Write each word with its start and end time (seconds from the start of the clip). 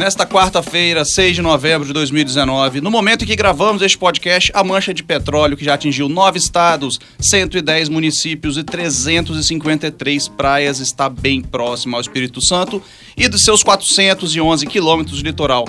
Nesta 0.00 0.24
quarta-feira, 0.24 1.04
6 1.04 1.36
de 1.36 1.42
novembro 1.42 1.86
de 1.86 1.92
2019, 1.92 2.80
no 2.80 2.90
momento 2.90 3.22
em 3.22 3.26
que 3.26 3.36
gravamos 3.36 3.82
este 3.82 3.98
podcast, 3.98 4.50
a 4.54 4.64
mancha 4.64 4.94
de 4.94 5.02
petróleo, 5.02 5.58
que 5.58 5.64
já 5.66 5.74
atingiu 5.74 6.08
nove 6.08 6.38
estados, 6.38 6.98
110 7.18 7.90
municípios 7.90 8.56
e 8.56 8.64
353 8.64 10.26
praias, 10.28 10.80
está 10.80 11.06
bem 11.06 11.42
próxima 11.42 11.98
ao 11.98 12.00
Espírito 12.00 12.40
Santo 12.40 12.82
e 13.14 13.28
dos 13.28 13.44
seus 13.44 13.62
411 13.62 14.66
quilômetros 14.66 15.18
de 15.18 15.22
litoral. 15.24 15.66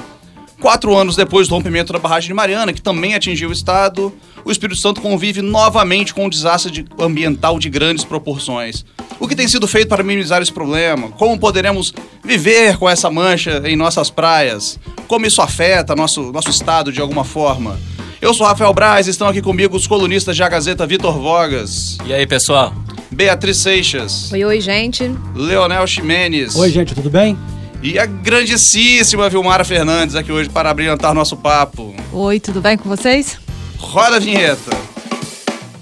Quatro 0.61 0.95
anos 0.95 1.17
depois 1.17 1.49
do 1.49 1.55
rompimento 1.55 1.91
da 1.91 1.99
barragem 1.99 2.29
de 2.29 2.33
Mariana, 2.33 2.71
que 2.71 2.81
também 2.81 3.13
atingiu 3.13 3.49
o 3.49 3.53
estado, 3.53 4.15
o 4.45 4.51
Espírito 4.51 4.79
Santo 4.79 5.01
convive 5.01 5.41
novamente 5.41 6.13
com 6.13 6.27
um 6.27 6.29
desastre 6.29 6.71
de- 6.71 6.85
ambiental 6.97 7.59
de 7.59 7.69
grandes 7.69 8.05
proporções. 8.05 8.85
O 9.21 9.27
que 9.27 9.35
tem 9.35 9.47
sido 9.47 9.67
feito 9.67 9.87
para 9.87 10.03
minimizar 10.03 10.41
esse 10.41 10.51
problema? 10.51 11.09
Como 11.09 11.37
poderemos 11.39 11.93
viver 12.25 12.77
com 12.77 12.89
essa 12.89 13.07
mancha 13.11 13.61
em 13.65 13.75
nossas 13.75 14.09
praias? 14.09 14.79
Como 15.07 15.27
isso 15.27 15.43
afeta 15.43 15.95
nosso, 15.95 16.31
nosso 16.31 16.49
estado 16.49 16.91
de 16.91 16.99
alguma 16.99 17.23
forma? 17.23 17.79
Eu 18.19 18.33
sou 18.33 18.47
Rafael 18.47 18.73
Braz, 18.73 19.07
estão 19.07 19.27
aqui 19.27 19.39
comigo 19.39 19.77
os 19.77 19.85
colunistas 19.85 20.35
da 20.35 20.49
Gazeta 20.49 20.87
Vitor 20.87 21.19
Vogas, 21.19 21.99
E 22.03 22.11
aí, 22.11 22.25
pessoal? 22.25 22.73
Beatriz 23.11 23.57
Seixas, 23.57 24.31
Oi, 24.31 24.43
oi, 24.43 24.59
gente. 24.59 25.11
Leonel 25.35 25.85
Ximenes 25.85 26.55
Oi, 26.55 26.71
gente, 26.71 26.95
tudo 26.95 27.09
bem? 27.09 27.37
e 27.83 27.99
a 27.99 28.07
grandíssima 28.07 29.29
Vilmara 29.29 29.63
Fernandes 29.63 30.15
aqui 30.15 30.31
hoje 30.31 30.49
para 30.49 30.73
brilhantar 30.73 31.13
nosso 31.13 31.37
papo. 31.37 31.93
Oi, 32.11 32.39
tudo 32.39 32.59
bem 32.59 32.75
com 32.75 32.89
vocês? 32.89 33.37
Roda 33.77 34.15
a 34.15 34.19
vinheta. 34.19 34.71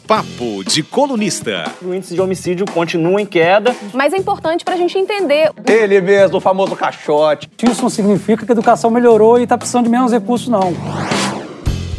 Papo 0.09 0.63
de 0.63 0.81
colunista. 0.81 1.72
O 1.84 1.94
índice 1.94 2.16
de 2.16 2.20
homicídio 2.20 2.66
continua 2.66 3.22
em 3.22 3.27
queda. 3.27 3.76
Mas 3.94 4.12
é 4.12 4.17
importante 4.17 4.66
para 4.66 4.73
a 4.73 4.77
gente 4.77 4.98
entender 4.98 5.52
Ele 5.67 6.02
mesmo, 6.02 6.38
o 6.38 6.41
famoso 6.41 6.76
caixote. 6.76 7.48
Isso 7.62 7.84
não 7.84 7.91
significa 7.91 8.44
que 8.44 8.52
a 8.52 8.53
educação 8.53 8.90
melhorou 8.90 9.40
e 9.40 9.44
está 9.44 9.55
precisando 9.55 9.84
de 9.84 9.91
menos 9.91 10.12
recursos, 10.12 10.48
não. 10.48 10.73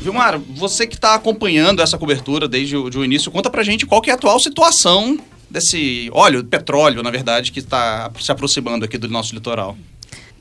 Vilmar, 0.02 0.40
você 0.56 0.88
que 0.88 0.96
está 0.96 1.14
acompanhando 1.14 1.82
essa 1.82 1.96
cobertura 1.96 2.48
desde 2.48 2.76
o, 2.76 2.90
de 2.90 2.98
o 2.98 3.04
início, 3.04 3.30
conta 3.30 3.48
pra 3.48 3.62
gente 3.62 3.86
qual 3.86 4.02
que 4.02 4.10
é 4.10 4.12
a 4.12 4.16
atual 4.16 4.40
situação 4.40 5.16
desse 5.48 6.10
óleo, 6.12 6.42
petróleo, 6.42 7.04
na 7.04 7.12
verdade, 7.12 7.52
que 7.52 7.60
está 7.60 8.10
se 8.18 8.32
aproximando 8.32 8.84
aqui 8.84 8.98
do 8.98 9.06
nosso 9.06 9.32
litoral. 9.36 9.76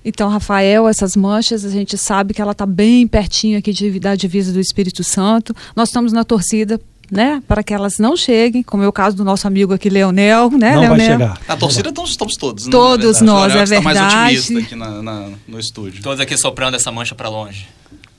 Então, 0.04 0.28
Rafael, 0.28 0.88
essas 0.88 1.16
manchas, 1.16 1.64
a 1.64 1.70
gente 1.70 2.00
sabe 2.00 2.34
que 2.34 2.42
ela 2.42 2.54
está 2.54 2.66
bem 2.66 3.06
pertinho 3.06 3.60
aqui 3.60 3.72
de, 3.72 4.00
da 4.00 4.16
divisa 4.16 4.52
do 4.52 4.60
Espírito 4.60 5.04
Santo. 5.04 5.56
Nós 5.76 5.90
estamos 5.90 6.12
na 6.12 6.24
torcida, 6.24 6.82
né, 7.12 7.42
para 7.48 7.64
que 7.64 7.74
elas 7.74 7.98
não 8.00 8.16
cheguem, 8.16 8.62
como 8.64 8.84
é 8.84 8.88
o 8.88 8.92
caso 8.92 9.16
do 9.16 9.24
nosso 9.24 9.48
amigo 9.48 9.74
aqui, 9.74 9.90
Leonel, 9.90 10.50
né, 10.52 10.74
não 10.76 10.88
vai 10.90 10.98
Leonel? 10.98 11.06
chegar. 11.12 11.40
Na 11.48 11.58
torcida 11.58 11.90
estamos, 11.90 12.10
estamos 12.12 12.36
todos, 12.36 12.66
né? 12.66 12.72
Todos 12.72 13.22
nós, 13.22 13.54
é 13.56 13.58
que 13.58 13.64
está 13.64 13.82
mais 13.82 13.98
verdade. 14.00 14.40
otimista 14.40 14.60
aqui 14.66 14.76
na- 14.76 15.02
na- 15.02 15.30
no 15.48 15.60
estúdio. 15.60 16.02
Todos 16.04 16.20
aqui 16.20 16.38
soprando 16.38 16.76
essa 16.76 16.92
mancha 16.92 17.16
pra 17.16 17.30
longe. 17.30 17.68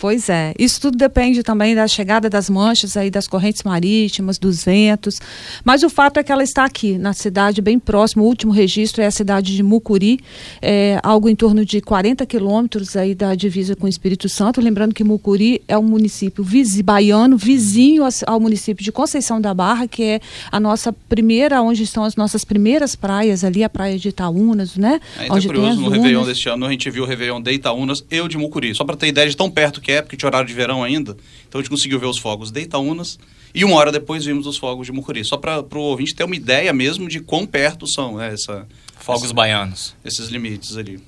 Pois 0.01 0.31
é. 0.31 0.55
Isso 0.59 0.81
tudo 0.81 0.97
depende 0.97 1.43
também 1.43 1.75
da 1.75 1.87
chegada 1.87 2.31
das 2.31 2.49
manchas 2.49 2.97
aí 2.97 3.11
das 3.11 3.27
correntes 3.27 3.63
marítimas, 3.63 4.39
dos 4.39 4.65
ventos. 4.65 5.21
Mas 5.63 5.83
o 5.83 5.91
fato 5.91 6.19
é 6.19 6.23
que 6.23 6.33
ela 6.33 6.43
está 6.43 6.65
aqui, 6.65 6.97
na 6.97 7.13
cidade 7.13 7.61
bem 7.61 7.79
próxima. 7.79 8.23
O 8.23 8.27
último 8.27 8.51
registro 8.51 9.03
é 9.03 9.07
a 9.07 9.11
cidade 9.11 9.55
de 9.55 9.63
Mucuri, 9.63 10.19
é, 10.63 10.99
algo 11.03 11.29
em 11.29 11.37
torno 11.37 11.67
de 11.67 11.83
40 11.83 12.25
quilômetros 12.25 12.97
aí 12.97 13.15
da 13.15 13.35
divisa 13.35 13.77
com 13.77 13.85
o 13.85 13.89
Espírito 13.91 14.27
Santo. 14.27 14.59
Lembrando 14.59 14.95
que 14.95 15.05
Mucuri 15.05 15.61
é 15.69 15.77
um 15.77 15.83
município 15.83 16.43
vizi, 16.43 16.83
baiano, 16.83 17.37
vizinho 17.37 18.03
ao 18.27 18.41
município 18.41 18.83
de 18.83 18.91
Conceição 18.91 19.39
da 19.39 19.53
Barra, 19.53 19.87
que 19.87 20.03
é 20.03 20.21
a 20.51 20.59
nossa 20.59 20.95
primeira, 21.11 21.61
onde 21.61 21.83
estão 21.83 22.05
as 22.05 22.17
nossas 22.17 22.43
primeiras 22.43 22.97
praias 22.97 23.45
ali, 23.45 23.63
a 23.63 23.69
praia 23.69 23.99
de 23.99 24.09
Itaúnas, 24.09 24.77
né? 24.77 24.99
É, 25.19 25.25
então 25.25 25.37
onde 25.37 25.47
curioso, 25.47 25.79
no 25.79 25.91
Réveillon 25.91 26.25
deste 26.25 26.49
ano, 26.49 26.65
a 26.65 26.71
gente 26.71 26.89
viu 26.89 27.03
o 27.03 27.07
Réveillon 27.07 27.43
de 27.43 27.53
Itaúnas 27.53 28.03
e 28.11 28.19
o 28.19 28.27
de 28.27 28.39
Mucuri. 28.39 28.75
Só 28.75 28.83
para 28.83 28.97
ter 28.97 29.09
ideia 29.09 29.29
de 29.29 29.37
tão 29.37 29.51
perto 29.51 29.79
que 29.79 29.90
é, 29.91 30.03
porque 30.03 30.17
tinha 30.17 30.29
horário 30.29 30.47
de 30.49 30.55
verão 30.55 30.83
ainda. 30.83 31.17
Então 31.49 31.59
a 31.61 31.63
gente 31.63 31.71
conseguiu 31.71 31.99
ver 31.99 32.07
os 32.07 32.19
fogos 32.19 32.51
de 32.51 32.61
Itaúnas 32.61 33.19
e 33.55 33.65
uma 33.65 33.77
hora 33.77 33.91
depois 33.93 34.25
vimos 34.25 34.47
os 34.47 34.57
fogos 34.57 34.87
de 34.87 34.93
Mucuri. 34.93 35.25
Só 35.25 35.37
para 35.37 35.61
o 35.61 35.79
ouvinte 35.81 36.15
ter 36.15 36.25
uma 36.25 36.37
ideia 36.37 36.73
mesmo 36.73 37.09
de 37.09 37.21
quão 37.21 37.45
perto 37.47 37.87
são 37.87 38.17
né, 38.17 38.33
essa, 38.33 38.67
Fogos 38.99 39.25
essa- 39.25 39.35
baianos. 39.35 39.95
esses 40.05 40.29
limites 40.29 40.77
ali. 40.77 41.01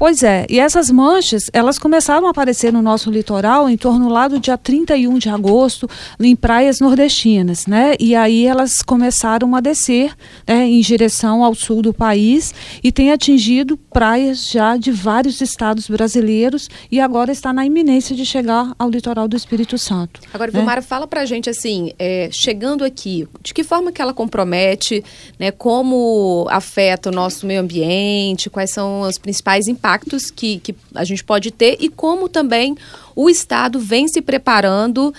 Pois 0.00 0.22
é, 0.22 0.46
e 0.48 0.58
essas 0.58 0.90
manchas, 0.90 1.50
elas 1.52 1.78
começaram 1.78 2.26
a 2.26 2.30
aparecer 2.30 2.72
no 2.72 2.80
nosso 2.80 3.10
litoral 3.10 3.68
em 3.68 3.76
torno 3.76 4.08
lá 4.08 4.28
do 4.28 4.40
dia 4.40 4.56
31 4.56 5.18
de 5.18 5.28
agosto, 5.28 5.86
em 6.18 6.34
praias 6.34 6.80
nordestinas, 6.80 7.66
né? 7.66 7.96
E 8.00 8.16
aí 8.16 8.46
elas 8.46 8.80
começaram 8.80 9.54
a 9.54 9.60
descer 9.60 10.16
né, 10.48 10.64
em 10.64 10.80
direção 10.80 11.44
ao 11.44 11.54
sul 11.54 11.82
do 11.82 11.92
país 11.92 12.54
e 12.82 12.90
tem 12.90 13.12
atingido 13.12 13.76
praias 13.76 14.48
já 14.48 14.78
de 14.78 14.90
vários 14.90 15.42
estados 15.42 15.86
brasileiros 15.86 16.70
e 16.90 16.98
agora 16.98 17.30
está 17.30 17.52
na 17.52 17.66
iminência 17.66 18.16
de 18.16 18.24
chegar 18.24 18.74
ao 18.78 18.88
litoral 18.88 19.28
do 19.28 19.36
Espírito 19.36 19.76
Santo. 19.76 20.22
Agora, 20.32 20.50
né? 20.50 20.56
Vilmara, 20.60 20.80
fala 20.80 21.06
pra 21.06 21.26
gente 21.26 21.50
assim, 21.50 21.92
é, 21.98 22.30
chegando 22.32 22.84
aqui, 22.84 23.28
de 23.42 23.52
que 23.52 23.62
forma 23.62 23.92
que 23.92 24.00
ela 24.00 24.14
compromete, 24.14 25.04
né, 25.38 25.50
como 25.50 26.46
afeta 26.48 27.10
o 27.10 27.12
nosso 27.12 27.46
meio 27.46 27.60
ambiente, 27.60 28.48
quais 28.48 28.70
são 28.70 29.02
os 29.02 29.18
principais 29.18 29.68
impactos 29.68 29.89
que, 30.34 30.58
que 30.60 30.74
a 30.94 31.04
gente 31.04 31.24
pode 31.24 31.50
ter 31.50 31.76
e 31.80 31.88
como 31.88 32.28
também 32.28 32.76
o 33.16 33.28
Estado 33.28 33.80
vem 33.80 34.06
se 34.08 34.20
preparando 34.20 35.12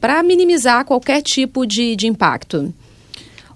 para 0.00 0.22
minimizar 0.22 0.84
qualquer 0.84 1.22
tipo 1.22 1.66
de, 1.66 1.96
de 1.96 2.06
impacto. 2.06 2.72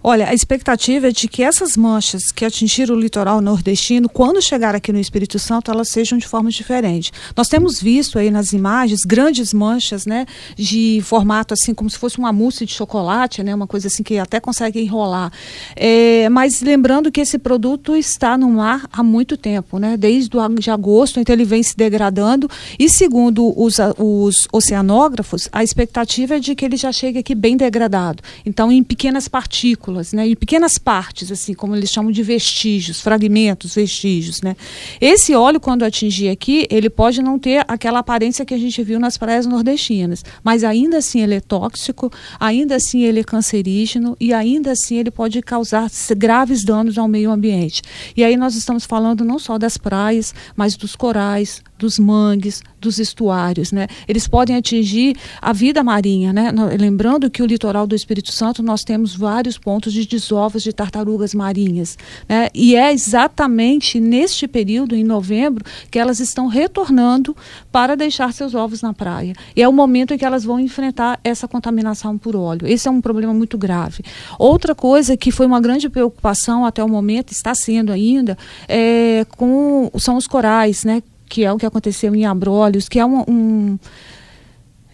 Olha, 0.02 0.30
a 0.30 0.34
expectativa 0.34 1.08
é 1.08 1.12
de 1.12 1.28
que 1.28 1.42
essas 1.42 1.76
manchas 1.76 2.32
que 2.34 2.42
atingiram 2.42 2.96
o 2.96 2.98
litoral 2.98 3.42
nordestino, 3.42 4.08
quando 4.08 4.40
chegar 4.40 4.74
aqui 4.74 4.94
no 4.94 4.98
Espírito 4.98 5.38
Santo, 5.38 5.70
elas 5.70 5.90
sejam 5.90 6.16
de 6.16 6.26
forma 6.26 6.50
diferente. 6.50 7.12
Nós 7.36 7.48
temos 7.48 7.82
visto 7.82 8.18
aí 8.18 8.30
nas 8.30 8.54
imagens 8.54 9.00
grandes 9.06 9.52
manchas, 9.52 10.06
né, 10.06 10.24
de 10.56 11.02
formato 11.04 11.52
assim 11.52 11.74
como 11.74 11.90
se 11.90 11.98
fosse 11.98 12.16
uma 12.16 12.32
mousse 12.32 12.64
de 12.64 12.72
chocolate, 12.72 13.42
né, 13.42 13.54
uma 13.54 13.66
coisa 13.66 13.88
assim 13.88 14.02
que 14.02 14.16
até 14.16 14.40
consegue 14.40 14.80
enrolar. 14.80 15.30
É, 15.76 16.30
mas 16.30 16.62
lembrando 16.62 17.12
que 17.12 17.20
esse 17.20 17.38
produto 17.38 17.94
está 17.94 18.38
no 18.38 18.48
mar 18.48 18.88
há 18.90 19.02
muito 19.02 19.36
tempo, 19.36 19.78
né, 19.78 19.98
desde 19.98 20.34
o, 20.34 20.48
de 20.54 20.70
agosto, 20.70 21.20
então 21.20 21.34
ele 21.34 21.44
vem 21.44 21.62
se 21.62 21.76
degradando. 21.76 22.48
E 22.78 22.88
segundo 22.88 23.52
os, 23.54 23.76
os 23.98 24.48
oceanógrafos, 24.50 25.46
a 25.52 25.62
expectativa 25.62 26.36
é 26.36 26.38
de 26.38 26.54
que 26.54 26.64
ele 26.64 26.78
já 26.78 26.90
chegue 26.90 27.18
aqui 27.18 27.34
bem 27.34 27.54
degradado. 27.54 28.22
Então, 28.46 28.72
em 28.72 28.82
pequenas 28.82 29.28
partículas, 29.28 29.89
né, 30.12 30.28
em 30.28 30.36
pequenas 30.36 30.78
partes, 30.78 31.30
assim 31.30 31.54
como 31.54 31.74
eles 31.74 31.90
chamam 31.90 32.10
de 32.10 32.22
vestígios, 32.22 33.00
fragmentos, 33.00 33.74
vestígios, 33.74 34.40
né. 34.42 34.56
Esse 35.00 35.34
óleo, 35.34 35.60
quando 35.60 35.82
atingir 35.82 36.28
aqui, 36.28 36.66
ele 36.70 36.88
pode 36.88 37.22
não 37.22 37.38
ter 37.38 37.64
aquela 37.68 38.00
aparência 38.00 38.44
que 38.44 38.54
a 38.54 38.58
gente 38.58 38.82
viu 38.82 38.98
nas 38.98 39.16
praias 39.16 39.46
nordestinas, 39.46 40.24
mas 40.42 40.64
ainda 40.64 40.98
assim 40.98 41.22
ele 41.22 41.34
é 41.34 41.40
tóxico, 41.40 42.10
ainda 42.38 42.76
assim 42.76 43.02
ele 43.02 43.20
é 43.20 43.24
cancerígeno 43.24 44.16
e 44.20 44.32
ainda 44.32 44.72
assim 44.72 44.96
ele 44.96 45.10
pode 45.10 45.40
causar 45.42 45.90
graves 46.16 46.64
danos 46.64 46.98
ao 46.98 47.08
meio 47.08 47.30
ambiente. 47.30 47.82
E 48.16 48.24
aí 48.24 48.36
nós 48.36 48.54
estamos 48.54 48.84
falando 48.84 49.24
não 49.24 49.38
só 49.38 49.58
das 49.58 49.76
praias, 49.76 50.34
mas 50.56 50.76
dos 50.76 50.96
corais, 50.96 51.62
dos 51.80 51.98
mangues, 51.98 52.62
dos 52.78 52.98
estuários, 52.98 53.72
né? 53.72 53.88
Eles 54.06 54.28
podem 54.28 54.54
atingir 54.54 55.16
a 55.40 55.52
vida 55.52 55.82
marinha, 55.82 56.32
né? 56.32 56.52
Lembrando 56.78 57.30
que 57.30 57.42
o 57.42 57.46
litoral 57.46 57.86
do 57.86 57.94
Espírito 57.94 58.30
Santo 58.30 58.62
nós 58.62 58.84
temos 58.84 59.16
vários 59.16 59.58
pontos 59.58 59.92
de 59.92 60.06
desovas 60.06 60.62
de 60.62 60.72
tartarugas 60.72 61.34
marinhas, 61.34 61.96
né? 62.28 62.48
E 62.54 62.76
é 62.76 62.92
exatamente 62.92 63.98
neste 63.98 64.46
período, 64.46 64.94
em 64.94 65.02
novembro, 65.02 65.64
que 65.90 65.98
elas 65.98 66.20
estão 66.20 66.46
retornando 66.46 67.34
para 67.72 67.96
deixar 67.96 68.32
seus 68.32 68.54
ovos 68.54 68.82
na 68.82 68.92
praia. 68.92 69.32
E 69.56 69.62
é 69.62 69.68
o 69.68 69.72
momento 69.72 70.12
em 70.12 70.18
que 70.18 70.24
elas 70.24 70.44
vão 70.44 70.60
enfrentar 70.60 71.18
essa 71.24 71.48
contaminação 71.48 72.18
por 72.18 72.36
óleo. 72.36 72.66
Esse 72.66 72.88
é 72.88 72.90
um 72.90 73.00
problema 73.00 73.32
muito 73.32 73.56
grave. 73.56 74.04
Outra 74.38 74.74
coisa 74.74 75.16
que 75.16 75.32
foi 75.32 75.46
uma 75.46 75.60
grande 75.60 75.88
preocupação 75.88 76.64
até 76.66 76.84
o 76.84 76.88
momento, 76.88 77.32
está 77.32 77.54
sendo 77.54 77.90
ainda, 77.90 78.36
é 78.68 79.24
com, 79.36 79.90
são 79.98 80.16
os 80.16 80.26
corais, 80.26 80.84
né? 80.84 81.02
Que 81.30 81.44
é 81.44 81.52
o 81.52 81.56
que 81.56 81.64
aconteceu 81.64 82.12
em 82.14 82.26
Abrolhos, 82.26 82.88
que 82.88 82.98
é 82.98 83.06
um, 83.06 83.20
um 83.28 83.78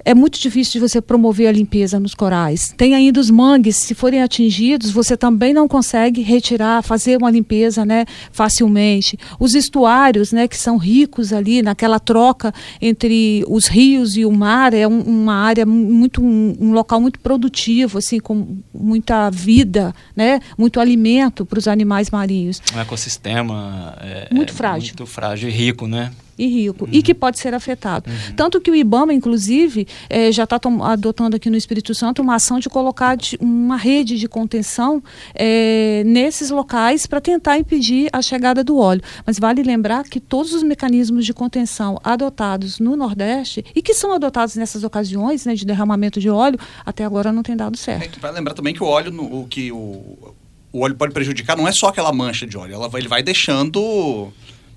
é 0.09 0.15
muito 0.15 0.38
difícil 0.38 0.75
de 0.75 0.79
você 0.79 1.00
promover 1.00 1.49
a 1.49 1.53
limpeza 1.53 1.99
nos 1.99 2.15
corais. 2.15 2.73
Tem 2.77 2.94
ainda 2.94 3.19
os 3.19 3.29
mangues, 3.29 3.75
se 3.75 3.93
forem 3.93 4.23
atingidos, 4.23 4.93
você 4.93 5.17
também 5.17 5.53
não 5.53 5.67
consegue 5.67 6.23
retirar, 6.23 6.81
fazer 6.85 7.17
uma 7.17 7.29
limpeza 7.29 7.85
né, 7.85 8.05
facilmente. 8.31 9.19
Os 9.41 9.56
estuários, 9.56 10.31
né, 10.31 10.47
que 10.47 10.56
são 10.56 10.77
ricos 10.77 11.33
ali 11.33 11.61
naquela 11.61 11.99
troca 11.99 12.55
entre 12.81 13.44
os 13.49 13.67
rios 13.67 14.17
e 14.17 14.25
o 14.25 14.31
mar, 14.31 14.73
é 14.73 14.87
um- 14.87 15.00
uma 15.00 15.35
área 15.35 15.67
muito, 15.67 16.23
um, 16.23 16.55
um 16.61 16.71
local 16.73 17.00
muito 17.00 17.19
produtivo, 17.19 17.99
assim, 17.99 18.21
com 18.21 18.59
muita 18.73 19.29
vida, 19.29 19.93
né, 20.15 20.39
muito 20.56 20.79
alimento 20.79 21.44
para 21.44 21.59
os 21.59 21.67
animais 21.67 22.11
marinhos. 22.11 22.62
Um 22.77 22.79
ecossistema 22.79 23.97
é, 24.00 24.29
Muito 24.32 24.50
é 24.53 24.55
frágil. 24.55 24.89
Muito 24.97 25.06
frágil 25.06 25.49
e 25.49 25.53
rico, 25.53 25.89
né? 25.89 26.12
E 26.38 26.47
rico 26.47 26.85
uhum. 26.85 26.91
e 26.93 27.03
que 27.03 27.15
pode 27.15 27.38
ser 27.38 27.55
afetado. 27.55 28.11
Uhum. 28.11 28.35
Tanto 28.35 28.61
que 28.61 28.71
o 28.71 28.75
IBAMA, 28.75 29.12
inclusive, 29.12 29.87
eh, 30.09 30.31
já 30.33 30.44
está 30.44 30.61
adotando 30.83 31.37
aqui 31.37 31.49
no 31.50 31.56
Espírito 31.56 31.94
Santo 31.94 32.23
uma 32.23 32.35
ação 32.35 32.59
de 32.59 32.69
colocar 32.69 33.17
de, 33.17 33.37
uma 33.41 33.77
rede 33.77 34.19
de 34.19 34.29
contenção 34.29 35.03
eh, 35.35 36.03
nesses 36.06 36.50
locais 36.50 37.06
para 37.06 37.21
tentar 37.21 37.59
impedir 37.59 38.09
a 38.12 38.21
chegada 38.21 38.62
do 38.62 38.79
óleo. 38.79 39.03
Mas 39.25 39.38
vale 39.38 39.62
lembrar 39.62 40.05
que 40.05 40.21
todos 40.21 40.53
os 40.53 40.62
mecanismos 40.62 41.25
de 41.25 41.33
contenção 41.33 41.99
adotados 42.03 42.79
no 42.79 42.97
Nordeste 42.97 43.65
e 43.75 43.82
que 43.82 43.94
são 43.94 44.12
adotados 44.12 44.56
nessas 44.56 44.85
ocasiões 44.85 45.47
né, 45.47 45.55
de 45.55 45.65
derramamento 45.65 46.21
de 46.21 46.29
óleo, 46.29 46.59
até 46.85 47.05
agora 47.05 47.32
não 47.32 47.43
tem 47.43 47.56
dado 47.56 47.77
certo. 47.77 48.21
Vai 48.21 48.32
lembrar 48.32 48.55
também 48.55 48.75
que 48.75 48.82
o 48.82 48.87
óleo, 48.87 49.11
no, 49.11 49.43
o 49.43 49.47
que 49.47 49.73
o, 49.73 50.35
o 50.73 50.81
óleo 50.81 50.94
pode 50.94 51.12
prejudicar 51.12 51.56
não 51.56 51.67
é 51.67 51.73
só 51.73 51.89
aquela 51.89 52.12
mancha 52.12 52.47
de 52.47 52.56
óleo, 52.56 52.75
ela, 52.75 52.91
ele 52.94 53.09
vai 53.09 53.23
deixando 53.23 54.32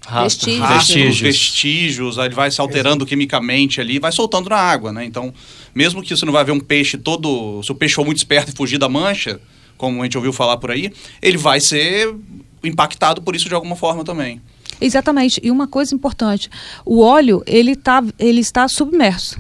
Rastro, 0.10 0.52
vestígios. 0.52 1.20
Vestígios, 1.20 2.18
ele 2.18 2.34
vai 2.34 2.50
se 2.50 2.60
alterando 2.60 3.06
quimicamente 3.06 3.80
ali, 3.80 4.00
vai 4.00 4.12
soltando 4.12 4.50
na 4.50 4.58
água, 4.58 4.92
né? 4.92 5.06
Então, 5.06 5.32
mesmo 5.74 6.02
que 6.02 6.16
você 6.16 6.26
não 6.26 6.34
vai 6.34 6.44
ver 6.44 6.52
um 6.52 6.60
peixe 6.60 6.98
todo, 6.98 7.62
se 7.64 7.72
o 7.72 7.76
peixe 7.76 7.94
for 7.94 8.06
muito 8.06 8.18
esperto 8.18 8.52
e 8.52 8.56
fugir 8.56 8.80
da 8.80 8.90
mancha, 8.90 9.40
como 9.78 10.02
a 10.02 10.06
gente 10.06 10.18
ouviu 10.18 10.34
falar 10.34 10.58
por 10.58 10.72
aí, 10.72 10.92
ele 11.22 11.38
vai 11.38 11.60
ser 11.60 12.14
impactado 12.64 13.22
por 13.22 13.36
isso 13.36 13.48
de 13.48 13.54
alguma 13.54 13.76
forma 13.76 14.04
também. 14.04 14.42
Exatamente. 14.82 15.40
E 15.44 15.52
uma 15.52 15.68
coisa 15.68 15.94
importante, 15.94 16.50
o 16.86 17.02
óleo 17.02 17.44
ele, 17.46 17.76
tá, 17.76 18.04
ele 18.18 18.40
está 18.40 18.68
submerso. 18.68 19.40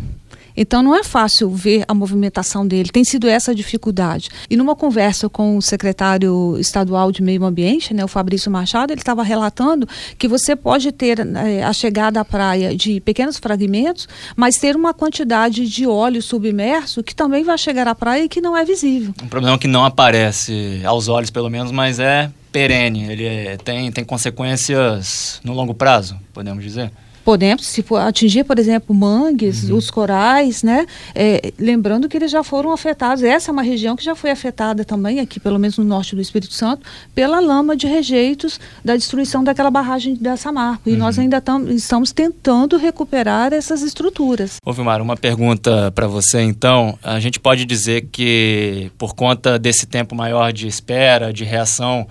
Então 0.61 0.83
não 0.83 0.93
é 0.93 1.05
fácil 1.05 1.49
ver 1.49 1.85
a 1.87 1.93
movimentação 1.93 2.67
dele, 2.67 2.89
tem 2.89 3.05
sido 3.05 3.29
essa 3.29 3.51
a 3.51 3.53
dificuldade. 3.53 4.29
E 4.49 4.57
numa 4.57 4.75
conversa 4.75 5.29
com 5.29 5.55
o 5.55 5.61
secretário 5.61 6.57
estadual 6.59 7.13
de 7.13 7.23
Meio 7.23 7.45
Ambiente, 7.45 7.93
né, 7.93 8.03
o 8.03 8.09
Fabrício 8.09 8.51
Machado, 8.51 8.91
ele 8.91 8.99
estava 8.99 9.23
relatando 9.23 9.87
que 10.17 10.27
você 10.27 10.57
pode 10.57 10.91
ter 10.91 11.17
é, 11.19 11.63
a 11.63 11.71
chegada 11.71 12.19
à 12.19 12.25
praia 12.25 12.75
de 12.75 12.99
pequenos 12.99 13.37
fragmentos, 13.37 14.05
mas 14.35 14.57
ter 14.57 14.75
uma 14.75 14.93
quantidade 14.93 15.65
de 15.65 15.87
óleo 15.87 16.21
submerso 16.21 17.01
que 17.01 17.15
também 17.15 17.41
vai 17.41 17.57
chegar 17.57 17.87
à 17.87 17.95
praia 17.95 18.25
e 18.25 18.29
que 18.29 18.41
não 18.41 18.57
é 18.57 18.65
visível. 18.65 19.13
Um 19.23 19.29
problema 19.29 19.57
que 19.57 19.67
não 19.67 19.85
aparece 19.85 20.81
aos 20.83 21.07
olhos, 21.07 21.29
pelo 21.29 21.49
menos, 21.49 21.71
mas 21.71 21.99
é 21.99 22.29
perene. 22.51 23.09
Ele 23.09 23.25
é, 23.25 23.55
tem, 23.55 23.89
tem 23.93 24.03
consequências 24.03 25.39
no 25.41 25.53
longo 25.53 25.73
prazo, 25.73 26.19
podemos 26.33 26.61
dizer 26.61 26.91
podemos, 27.29 27.67
se 27.67 27.83
for 27.83 27.97
atingir, 27.97 28.43
por 28.43 28.57
exemplo, 28.57 28.95
mangues, 28.95 29.69
uhum. 29.69 29.77
os 29.77 29.91
corais, 29.91 30.63
né? 30.63 30.87
É, 31.13 31.53
lembrando 31.59 32.09
que 32.09 32.17
eles 32.17 32.31
já 32.31 32.43
foram 32.43 32.71
afetados. 32.71 33.21
Essa 33.21 33.51
é 33.51 33.53
uma 33.53 33.61
região 33.61 33.95
que 33.95 34.03
já 34.03 34.15
foi 34.15 34.31
afetada 34.31 34.83
também, 34.83 35.19
aqui 35.19 35.39
pelo 35.39 35.59
menos 35.59 35.77
no 35.77 35.83
norte 35.83 36.15
do 36.15 36.21
Espírito 36.23 36.55
Santo, 36.55 36.81
pela 37.13 37.39
lama 37.39 37.77
de 37.77 37.85
rejeitos 37.85 38.59
da 38.83 38.95
destruição 38.95 39.43
daquela 39.43 39.69
barragem 39.69 40.15
da 40.15 40.35
Samarco. 40.35 40.89
E 40.89 40.93
uhum. 40.93 40.97
nós 40.97 41.19
ainda 41.19 41.39
tam, 41.39 41.69
estamos 41.69 42.11
tentando 42.11 42.77
recuperar 42.77 43.53
essas 43.53 43.83
estruturas. 43.83 44.55
Ô 44.65 44.73
Vilmar, 44.73 44.99
uma 44.99 45.15
pergunta 45.15 45.91
para 45.91 46.07
você 46.07 46.41
então. 46.41 46.97
A 47.03 47.19
gente 47.19 47.39
pode 47.39 47.63
dizer 47.63 48.07
que 48.11 48.89
por 48.97 49.13
conta 49.13 49.59
desse 49.59 49.85
tempo 49.85 50.15
maior 50.15 50.51
de 50.51 50.67
espera, 50.67 51.31
de 51.31 51.43
reação 51.43 52.07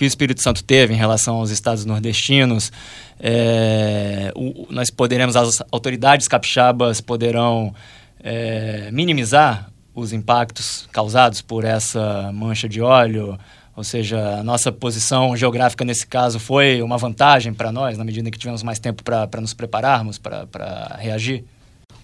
que 0.00 0.04
o 0.04 0.06
Espírito 0.06 0.42
Santo 0.42 0.64
teve 0.64 0.94
em 0.94 0.96
relação 0.96 1.36
aos 1.36 1.50
estados 1.50 1.84
nordestinos, 1.84 2.72
é, 3.20 4.32
o, 4.34 4.66
nós 4.70 4.88
poderemos, 4.88 5.36
as 5.36 5.62
autoridades 5.70 6.26
capixabas 6.26 7.02
poderão 7.02 7.74
é, 8.24 8.88
minimizar 8.92 9.70
os 9.94 10.14
impactos 10.14 10.88
causados 10.90 11.42
por 11.42 11.66
essa 11.66 12.32
mancha 12.32 12.66
de 12.66 12.80
óleo, 12.80 13.38
ou 13.76 13.84
seja, 13.84 14.38
a 14.38 14.42
nossa 14.42 14.72
posição 14.72 15.36
geográfica 15.36 15.84
nesse 15.84 16.06
caso 16.06 16.38
foi 16.38 16.80
uma 16.80 16.96
vantagem 16.96 17.52
para 17.52 17.70
nós, 17.70 17.98
na 17.98 18.04
medida 18.04 18.30
que 18.30 18.38
tivemos 18.38 18.62
mais 18.62 18.78
tempo 18.78 19.04
para 19.04 19.28
nos 19.38 19.52
prepararmos, 19.52 20.16
para 20.16 20.96
reagir? 20.98 21.44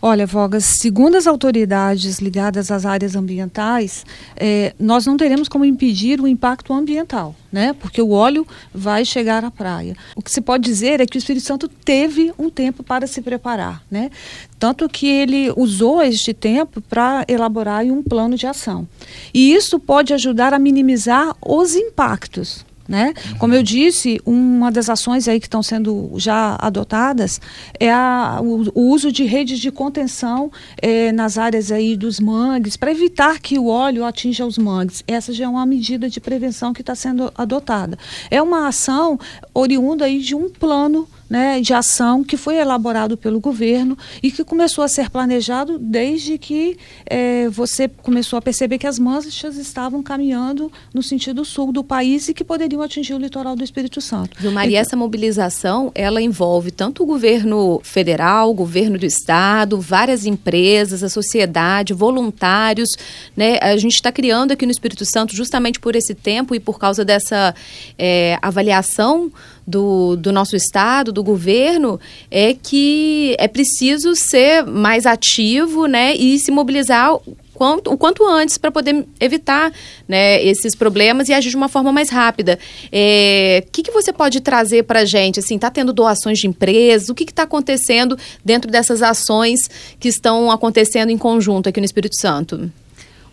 Olha, 0.01 0.27
Vogas, 0.27 0.65
segundo 0.65 1.17
as 1.17 1.27
autoridades 1.27 2.19
ligadas 2.19 2.71
às 2.71 2.85
áreas 2.85 3.17
ambientais, 3.17 4.05
é, 4.37 4.75
nós 4.79 5.07
não 5.07 5.17
teremos 5.17 5.49
como 5.49 5.65
impedir 5.65 6.21
o 6.21 6.29
impacto 6.29 6.73
ambiental, 6.75 7.35
né? 7.51 7.73
Porque 7.73 8.01
o 8.03 8.11
óleo 8.11 8.47
vai 8.75 9.07
chegar 9.07 9.43
à 9.43 9.51
praia. 9.51 9.97
O 10.15 10.21
que 10.21 10.31
se 10.31 10.43
pode 10.43 10.65
dizer 10.65 11.01
é 11.01 11.07
que 11.07 11.17
o 11.17 11.19
Espírito 11.19 11.47
Santo 11.47 11.67
teve 11.67 12.31
um 12.39 12.51
tempo 12.51 12.83
para 12.83 13.07
se 13.07 13.23
preparar, 13.23 13.83
né? 13.91 14.11
Tanto 14.59 14.87
que 14.87 15.09
ele 15.09 15.51
usou 15.57 16.03
este 16.03 16.35
tempo 16.35 16.81
para 16.83 17.25
elaborar 17.27 17.85
um 17.87 18.03
plano 18.03 18.37
de 18.37 18.47
ação. 18.47 18.87
E 19.33 19.55
isso 19.55 19.81
pode 19.81 20.13
ajudar 20.13 20.53
a 20.53 20.59
minimizar 20.59 21.35
os 21.41 21.75
impactos, 21.75 22.65
né? 22.89 23.15
Como 23.39 23.55
eu 23.55 23.63
disse, 23.63 24.21
uma 24.25 24.71
das 24.71 24.89
ações 24.89 25.29
aí 25.29 25.41
que 25.41 25.47
estão 25.47 25.63
sendo 25.63 26.13
já 26.17 26.57
adotadas 26.61 27.41
é 27.79 27.93
a, 27.93 28.39
o, 28.43 28.71
o, 28.75 28.91
uso 28.91 29.11
de 29.11 29.25
redes 29.25 29.59
de 29.59 29.71
contenção 29.71 30.51
eh, 30.81 31.13
nas 31.13 31.39
áreas 31.39 31.73
aí 31.73 31.97
dos 31.97 32.21
mangues 32.21 32.77
para 32.77 32.91
evitar 32.91 33.41
que 33.41 33.59
o 33.59 33.67
óleo 33.67 34.05
atinja 34.05 34.47
os 34.47 34.59
mangues. 34.59 35.03
Essa 35.07 35.33
já 35.33 35.45
é 35.45 35.49
uma 35.49 35.67
medida 35.67 36.09
de 36.09 36.21
prevenção 36.21 36.73
que 36.73 36.81
está 36.81 36.95
sendo 36.95 37.33
adotada. 37.35 37.99
É 38.31 38.41
uma 38.41 38.69
ação 38.69 39.19
oriunda 39.53 40.05
aí 40.05 40.21
de 40.21 40.35
um 40.35 40.49
plano 40.49 41.09
né, 41.29 41.61
de 41.61 41.75
ação 41.75 42.23
que 42.23 42.37
foi 42.37 42.57
elaborado 42.57 43.17
pelo 43.17 43.41
governo 43.41 43.97
e 44.23 44.31
que 44.31 44.45
começou 44.45 44.85
a 44.85 44.89
ser 44.89 45.11
planejado 45.11 45.79
desde 45.79 46.39
que 46.39 46.77
é, 47.05 47.49
você 47.49 47.89
começou 47.89 48.39
a 48.39 48.43
perceber 48.43 48.79
que 48.79 48.87
as 48.87 48.99
manchas 48.99 49.57
estavam 49.57 50.03
caminhando 50.03 50.71
no 50.95 51.03
sentido 51.03 51.45
sul 51.45 51.73
do 51.73 51.83
país 51.83 52.29
e 52.29 52.35
que 52.35 52.45
poderiam 52.45 52.83
atingir 52.83 53.15
o 53.15 53.19
litoral 53.19 53.57
do 53.57 53.65
Espírito 53.65 54.01
Santo. 54.01 54.37
Viu, 54.39 54.53
Maria, 54.53 54.79
então, 54.79 54.83
essa 54.83 54.97
mobilização, 54.97 55.91
ela 55.95 56.21
envolve 56.23 56.71
tanto 56.71 57.03
o 57.03 57.07
governo 57.07 57.81
federal, 57.83 58.51
o 58.51 58.55
governo 58.55 58.99
do 58.99 59.07
estado, 59.07 59.81
várias 59.81 60.27
empresas, 60.27 61.03
a 61.03 61.09
sociedade, 61.09 61.93
voluntários, 61.93 62.91
né? 63.37 63.59
A 63.61 63.77
gente 63.77 63.95
está 63.95 64.13
criando 64.13 64.53
aqui 64.53 64.65
no 64.65 64.73
Espírito 64.73 65.05
Santo 65.05 65.35
justamente 65.35 65.81
por 65.81 65.97
esse 65.97 66.15
tempo 66.15 66.55
e 66.55 66.61
por 66.61 66.79
causa 66.79 67.05
dessa 67.05 67.55
é, 67.99 68.39
avaliação 68.43 69.31
do, 69.67 70.17
do 70.17 70.33
nosso 70.33 70.55
Estado, 70.55 71.13
do 71.13 71.23
governo, 71.23 71.99
é 72.31 72.55
que 72.55 73.35
é 73.39 73.49
preciso 73.49 74.15
ser 74.15 74.65
mais 74.65 75.07
ativo 75.07 75.87
né, 75.87 76.15
e 76.15 76.39
se 76.39 76.51
mobilizar 76.51 77.17
quanto, 77.53 77.93
o 77.93 77.97
quanto 77.97 78.25
antes 78.25 78.59
para 78.59 78.71
poder 78.71 79.07
evitar 79.19 79.73
né, 80.07 80.43
esses 80.45 80.75
problemas 80.75 81.29
e 81.29 81.33
agir 81.33 81.51
de 81.51 81.57
uma 81.57 81.69
forma 81.69 81.91
mais 81.91 82.11
rápida. 82.11 82.59
O 82.85 82.89
é, 82.93 83.65
que, 83.73 83.83
que 83.83 83.91
você 83.91 84.13
pode 84.13 84.41
trazer 84.41 84.85
para 84.85 85.01
a 85.01 85.05
gente? 85.05 85.41
Está 85.41 85.47
assim, 85.47 85.59
tá 85.59 85.71
tendo 85.71 85.93
doações 85.93 86.39
de 86.39 86.47
empresas? 86.47 87.09
O 87.09 87.15
que 87.15 87.25
está 87.25 87.43
acontecendo 87.43 88.17
dentro 88.45 88.71
dessas 88.71 89.03
ações 89.03 89.61
que 89.99 90.09
estão 90.09 90.51
acontecendo 90.51 91.11
em 91.11 91.19
conjunto 91.19 91.69
aqui 91.69 91.81
no 91.81 91.87
Espírito 91.87 92.15
Santo? 92.21 92.71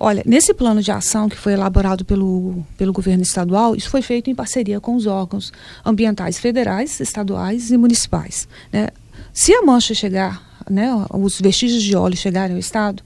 Olha, 0.06 0.22
nesse 0.26 0.54
plano 0.54 0.82
de 0.82 0.92
ação 0.92 1.30
que 1.30 1.38
foi 1.38 1.54
elaborado 1.54 2.04
pelo, 2.04 2.62
pelo 2.78 2.92
governo 2.92 3.24
estadual, 3.24 3.74
isso 3.74 3.90
foi 3.90 4.02
feito 4.02 4.30
em 4.30 4.36
parceria 4.36 4.82
com 4.82 4.96
os 4.98 5.08
órgãos 5.08 5.54
ambientais 5.86 6.38
federais, 6.38 7.00
estaduais 7.00 7.72
e 7.72 7.78
municipais. 7.78 8.46
Né? 8.70 8.90
Se 9.32 9.54
a 9.54 9.62
mancha 9.62 9.94
chegar, 9.94 10.62
né, 10.70 10.90
os 11.10 11.40
vestígios 11.40 11.82
de 11.82 11.96
óleo 11.96 12.18
chegarem 12.18 12.54
ao 12.54 12.60
estado, 12.60 13.02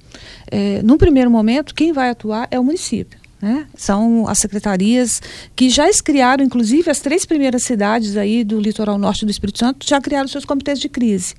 é, 0.50 0.82
num 0.82 0.98
primeiro 0.98 1.30
momento, 1.30 1.76
quem 1.76 1.94
vai 1.94 2.10
atuar 2.10 2.48
é 2.50 2.60
o 2.60 2.64
município. 2.64 3.17
Né? 3.42 3.68
São 3.76 4.28
as 4.28 4.40
secretarias 4.40 5.22
que 5.56 5.70
já 5.70 5.88
criaram, 6.04 6.44
inclusive 6.44 6.90
as 6.90 7.00
três 7.00 7.26
primeiras 7.26 7.64
cidades 7.64 8.18
aí 8.18 8.44
do 8.44 8.60
litoral 8.60 8.98
norte 8.98 9.26
do 9.26 9.32
Espírito 9.32 9.60
Santo 9.60 9.88
já 9.88 10.02
criaram 10.02 10.28
seus 10.28 10.44
comitês 10.44 10.80
de 10.80 10.90
crise. 10.90 11.36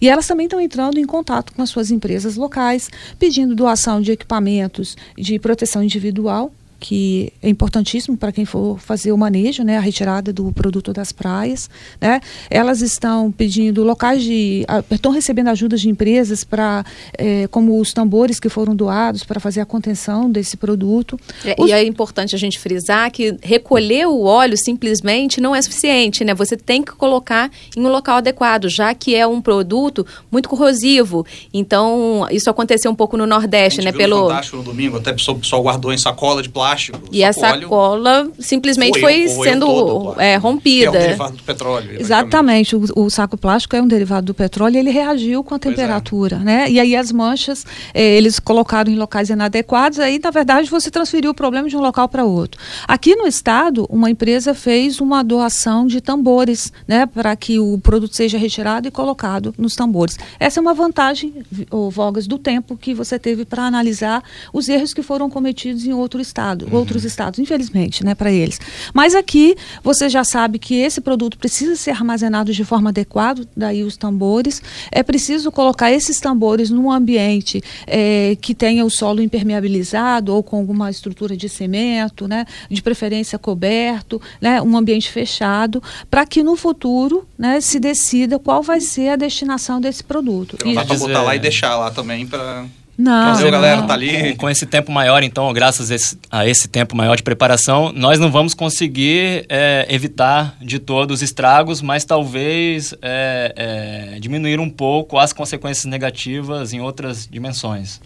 E 0.00 0.08
elas 0.08 0.26
também 0.26 0.46
estão 0.46 0.60
entrando 0.60 0.98
em 0.98 1.04
contato 1.04 1.52
com 1.52 1.60
as 1.60 1.68
suas 1.68 1.90
empresas 1.90 2.36
locais, 2.36 2.90
pedindo 3.18 3.54
doação 3.54 4.00
de 4.00 4.12
equipamentos 4.12 4.96
de 5.18 5.38
proteção 5.38 5.82
individual 5.82 6.50
que 6.84 7.32
é 7.42 7.48
importantíssimo 7.48 8.14
para 8.14 8.30
quem 8.30 8.44
for 8.44 8.78
fazer 8.78 9.10
o 9.10 9.16
manejo, 9.16 9.62
né, 9.64 9.78
a 9.78 9.80
retirada 9.80 10.34
do 10.34 10.52
produto 10.52 10.92
das 10.92 11.12
praias, 11.12 11.70
né? 11.98 12.20
Elas 12.50 12.82
estão 12.82 13.32
pedindo 13.32 13.82
locais 13.82 14.22
de, 14.22 14.66
estão 14.90 15.10
recebendo 15.10 15.48
ajudas 15.48 15.80
de 15.80 15.88
empresas 15.88 16.44
para, 16.44 16.84
é, 17.16 17.46
como 17.46 17.80
os 17.80 17.94
tambores 17.94 18.38
que 18.38 18.50
foram 18.50 18.76
doados 18.76 19.24
para 19.24 19.40
fazer 19.40 19.62
a 19.62 19.64
contenção 19.64 20.30
desse 20.30 20.58
produto. 20.58 21.18
É, 21.42 21.56
os... 21.58 21.70
E 21.70 21.72
é 21.72 21.82
importante 21.86 22.34
a 22.34 22.38
gente 22.38 22.58
frisar 22.58 23.10
que 23.10 23.34
recolher 23.42 24.06
o 24.06 24.24
óleo 24.24 24.58
simplesmente 24.58 25.40
não 25.40 25.56
é 25.56 25.62
suficiente, 25.62 26.22
né? 26.22 26.34
Você 26.34 26.54
tem 26.54 26.82
que 26.82 26.92
colocar 26.92 27.50
em 27.74 27.80
um 27.80 27.88
local 27.88 28.18
adequado, 28.18 28.68
já 28.68 28.92
que 28.92 29.14
é 29.14 29.26
um 29.26 29.40
produto 29.40 30.06
muito 30.30 30.50
corrosivo. 30.50 31.24
Então 31.50 32.26
isso 32.30 32.50
aconteceu 32.50 32.90
um 32.90 32.94
pouco 32.94 33.16
no 33.16 33.26
Nordeste, 33.26 33.80
né? 33.80 33.90
Pelo 33.90 34.28
fantástico 34.28 34.58
no 34.58 34.62
domingo, 34.62 34.98
até 34.98 35.12
o 35.12 35.36
pessoal 35.36 35.62
guardou 35.62 35.90
em 35.90 35.96
sacola 35.96 36.42
de 36.42 36.50
plástico 36.50 36.73
plástico. 36.74 37.00
E 37.10 37.24
a 37.24 37.32
sacola 37.32 38.30
simplesmente 38.38 39.00
foi 39.00 39.28
sendo 39.28 40.14
é, 40.18 40.36
rompida. 40.36 40.90
Que 40.90 40.96
é 40.96 41.00
um 41.00 41.02
derivado 41.02 41.36
do 41.36 41.42
petróleo. 41.42 42.00
Exatamente. 42.00 42.76
O, 42.76 42.84
o, 42.96 43.10
saco 43.10 43.36
plástico 43.36 43.76
é 43.76 43.82
um 43.82 43.86
derivado 43.86 44.26
do 44.26 44.34
petróleo 44.34 44.76
e 44.76 44.78
ele 44.78 44.90
reagiu 44.90 45.42
com 45.44 45.54
a 45.54 45.58
pois 45.58 45.72
é. 45.72 45.76
temperatura, 45.76 46.36
é. 46.36 46.38
né? 46.40 46.70
E 46.70 46.80
aí 46.80 46.96
as 46.96 47.12
manchas, 47.12 47.64
eh, 47.92 48.16
eles 48.16 48.38
colocaram 48.38 48.90
em 48.90 48.96
locais 48.96 49.30
inadequados, 49.30 49.98
aí 49.98 50.20
na 50.22 50.30
verdade 50.30 50.68
você 50.68 50.90
transferiu 50.90 51.30
o 51.30 51.34
problema 51.34 51.68
de 51.68 51.76
um 51.76 51.80
local 51.80 52.08
para 52.08 52.24
outro. 52.24 52.60
Aqui 52.86 53.14
no 53.14 53.26
estado, 53.26 53.86
uma 53.88 54.10
empresa 54.10 54.54
fez 54.54 55.00
uma 55.00 55.22
doação 55.22 55.86
de 55.86 56.00
tambores, 56.00 56.72
né? 56.86 57.06
Para 57.06 57.34
que 57.36 57.58
o 57.58 57.78
produto 57.78 58.14
seja 58.14 58.38
retirado 58.38 58.88
e 58.88 58.90
colocado 58.90 59.54
nos 59.56 59.74
tambores. 59.74 60.18
Essa 60.38 60.60
é 60.60 60.62
uma 60.62 60.74
vantagem, 60.74 61.34
ou 61.70 61.90
Vogas, 61.90 62.26
do 62.26 62.38
tempo 62.38 62.76
que 62.76 62.94
você 62.94 63.18
teve 63.18 63.44
para 63.44 63.64
analisar 63.64 64.22
os 64.52 64.68
erros 64.68 64.92
que 64.92 65.02
foram 65.02 65.30
cometidos 65.30 65.86
em 65.86 65.92
outro 65.92 66.20
estado, 66.20 66.63
uhum. 66.64 66.78
outros 66.78 67.04
estados, 67.04 67.38
infelizmente, 67.38 68.04
né, 68.04 68.14
para 68.14 68.30
eles. 68.30 68.60
Mas 68.92 69.14
aqui 69.14 69.56
você 69.82 70.08
já 70.08 70.24
sabe 70.24 70.58
que 70.58 70.74
esse 70.74 71.00
produto 71.00 71.38
precisa 71.38 71.76
ser 71.76 71.90
armazenado 71.90 72.52
de 72.52 72.64
forma 72.64 72.90
adequada, 72.90 73.46
daí 73.56 73.82
os 73.82 73.96
tambores. 73.96 74.62
É 74.90 75.02
preciso 75.02 75.50
colocar 75.50 75.90
esses 75.90 76.18
tambores 76.18 76.70
num 76.70 76.90
ambiente 76.90 77.62
é, 77.86 78.36
que 78.40 78.54
tenha 78.54 78.84
o 78.84 78.90
solo 78.90 79.22
impermeabilizado 79.22 80.34
ou 80.34 80.42
com 80.42 80.56
alguma 80.56 80.90
estrutura 80.90 81.36
de 81.36 81.48
cimento, 81.48 82.26
né, 82.28 82.46
de 82.70 82.82
preferência 82.82 83.38
coberto, 83.38 84.20
né, 84.40 84.60
um 84.62 84.76
ambiente 84.76 85.10
fechado, 85.10 85.82
para 86.10 86.26
que 86.26 86.42
no 86.42 86.56
futuro 86.56 87.26
né, 87.38 87.60
se 87.60 87.78
decida 87.78 88.38
qual 88.38 88.62
vai 88.62 88.80
ser 88.80 89.10
a 89.10 89.16
destinação 89.16 89.80
desse 89.80 90.02
produto. 90.02 90.56
Não 90.64 90.74
dá 90.74 90.84
para 90.84 90.96
botar 90.96 91.22
lá 91.22 91.36
e 91.36 91.38
deixar 91.38 91.76
lá 91.76 91.90
também 91.90 92.26
para 92.26 92.66
não, 92.96 93.32
dizer, 93.32 93.48
a 93.48 93.50
galera 93.50 93.82
tá 93.82 93.94
ali. 93.94 94.32
Com, 94.32 94.36
com, 94.38 94.50
esse 94.50 94.66
tempo 94.66 94.92
maior, 94.92 95.22
então, 95.22 95.52
graças 95.52 95.90
a 95.90 95.94
esse, 95.94 96.18
a 96.30 96.46
esse, 96.46 96.68
tempo 96.68 96.96
maior 96.96 97.16
de 97.16 97.22
preparação, 97.22 97.92
nós 97.92 98.18
não 98.18 98.30
vamos 98.30 98.54
conseguir 98.54 99.46
é, 99.48 99.86
evitar 99.88 100.56
de 100.60 100.78
todos 100.78 101.16
os 101.16 101.22
estragos, 101.22 101.82
mas 101.82 102.04
talvez 102.04 102.94
é, 103.02 104.14
é, 104.16 104.20
diminuir 104.20 104.60
um 104.60 104.70
pouco 104.70 105.18
as 105.18 105.32
consequências 105.32 105.86
negativas 105.86 106.72
em 106.72 106.80
outras 106.80 107.26
dimensões. 107.26 108.00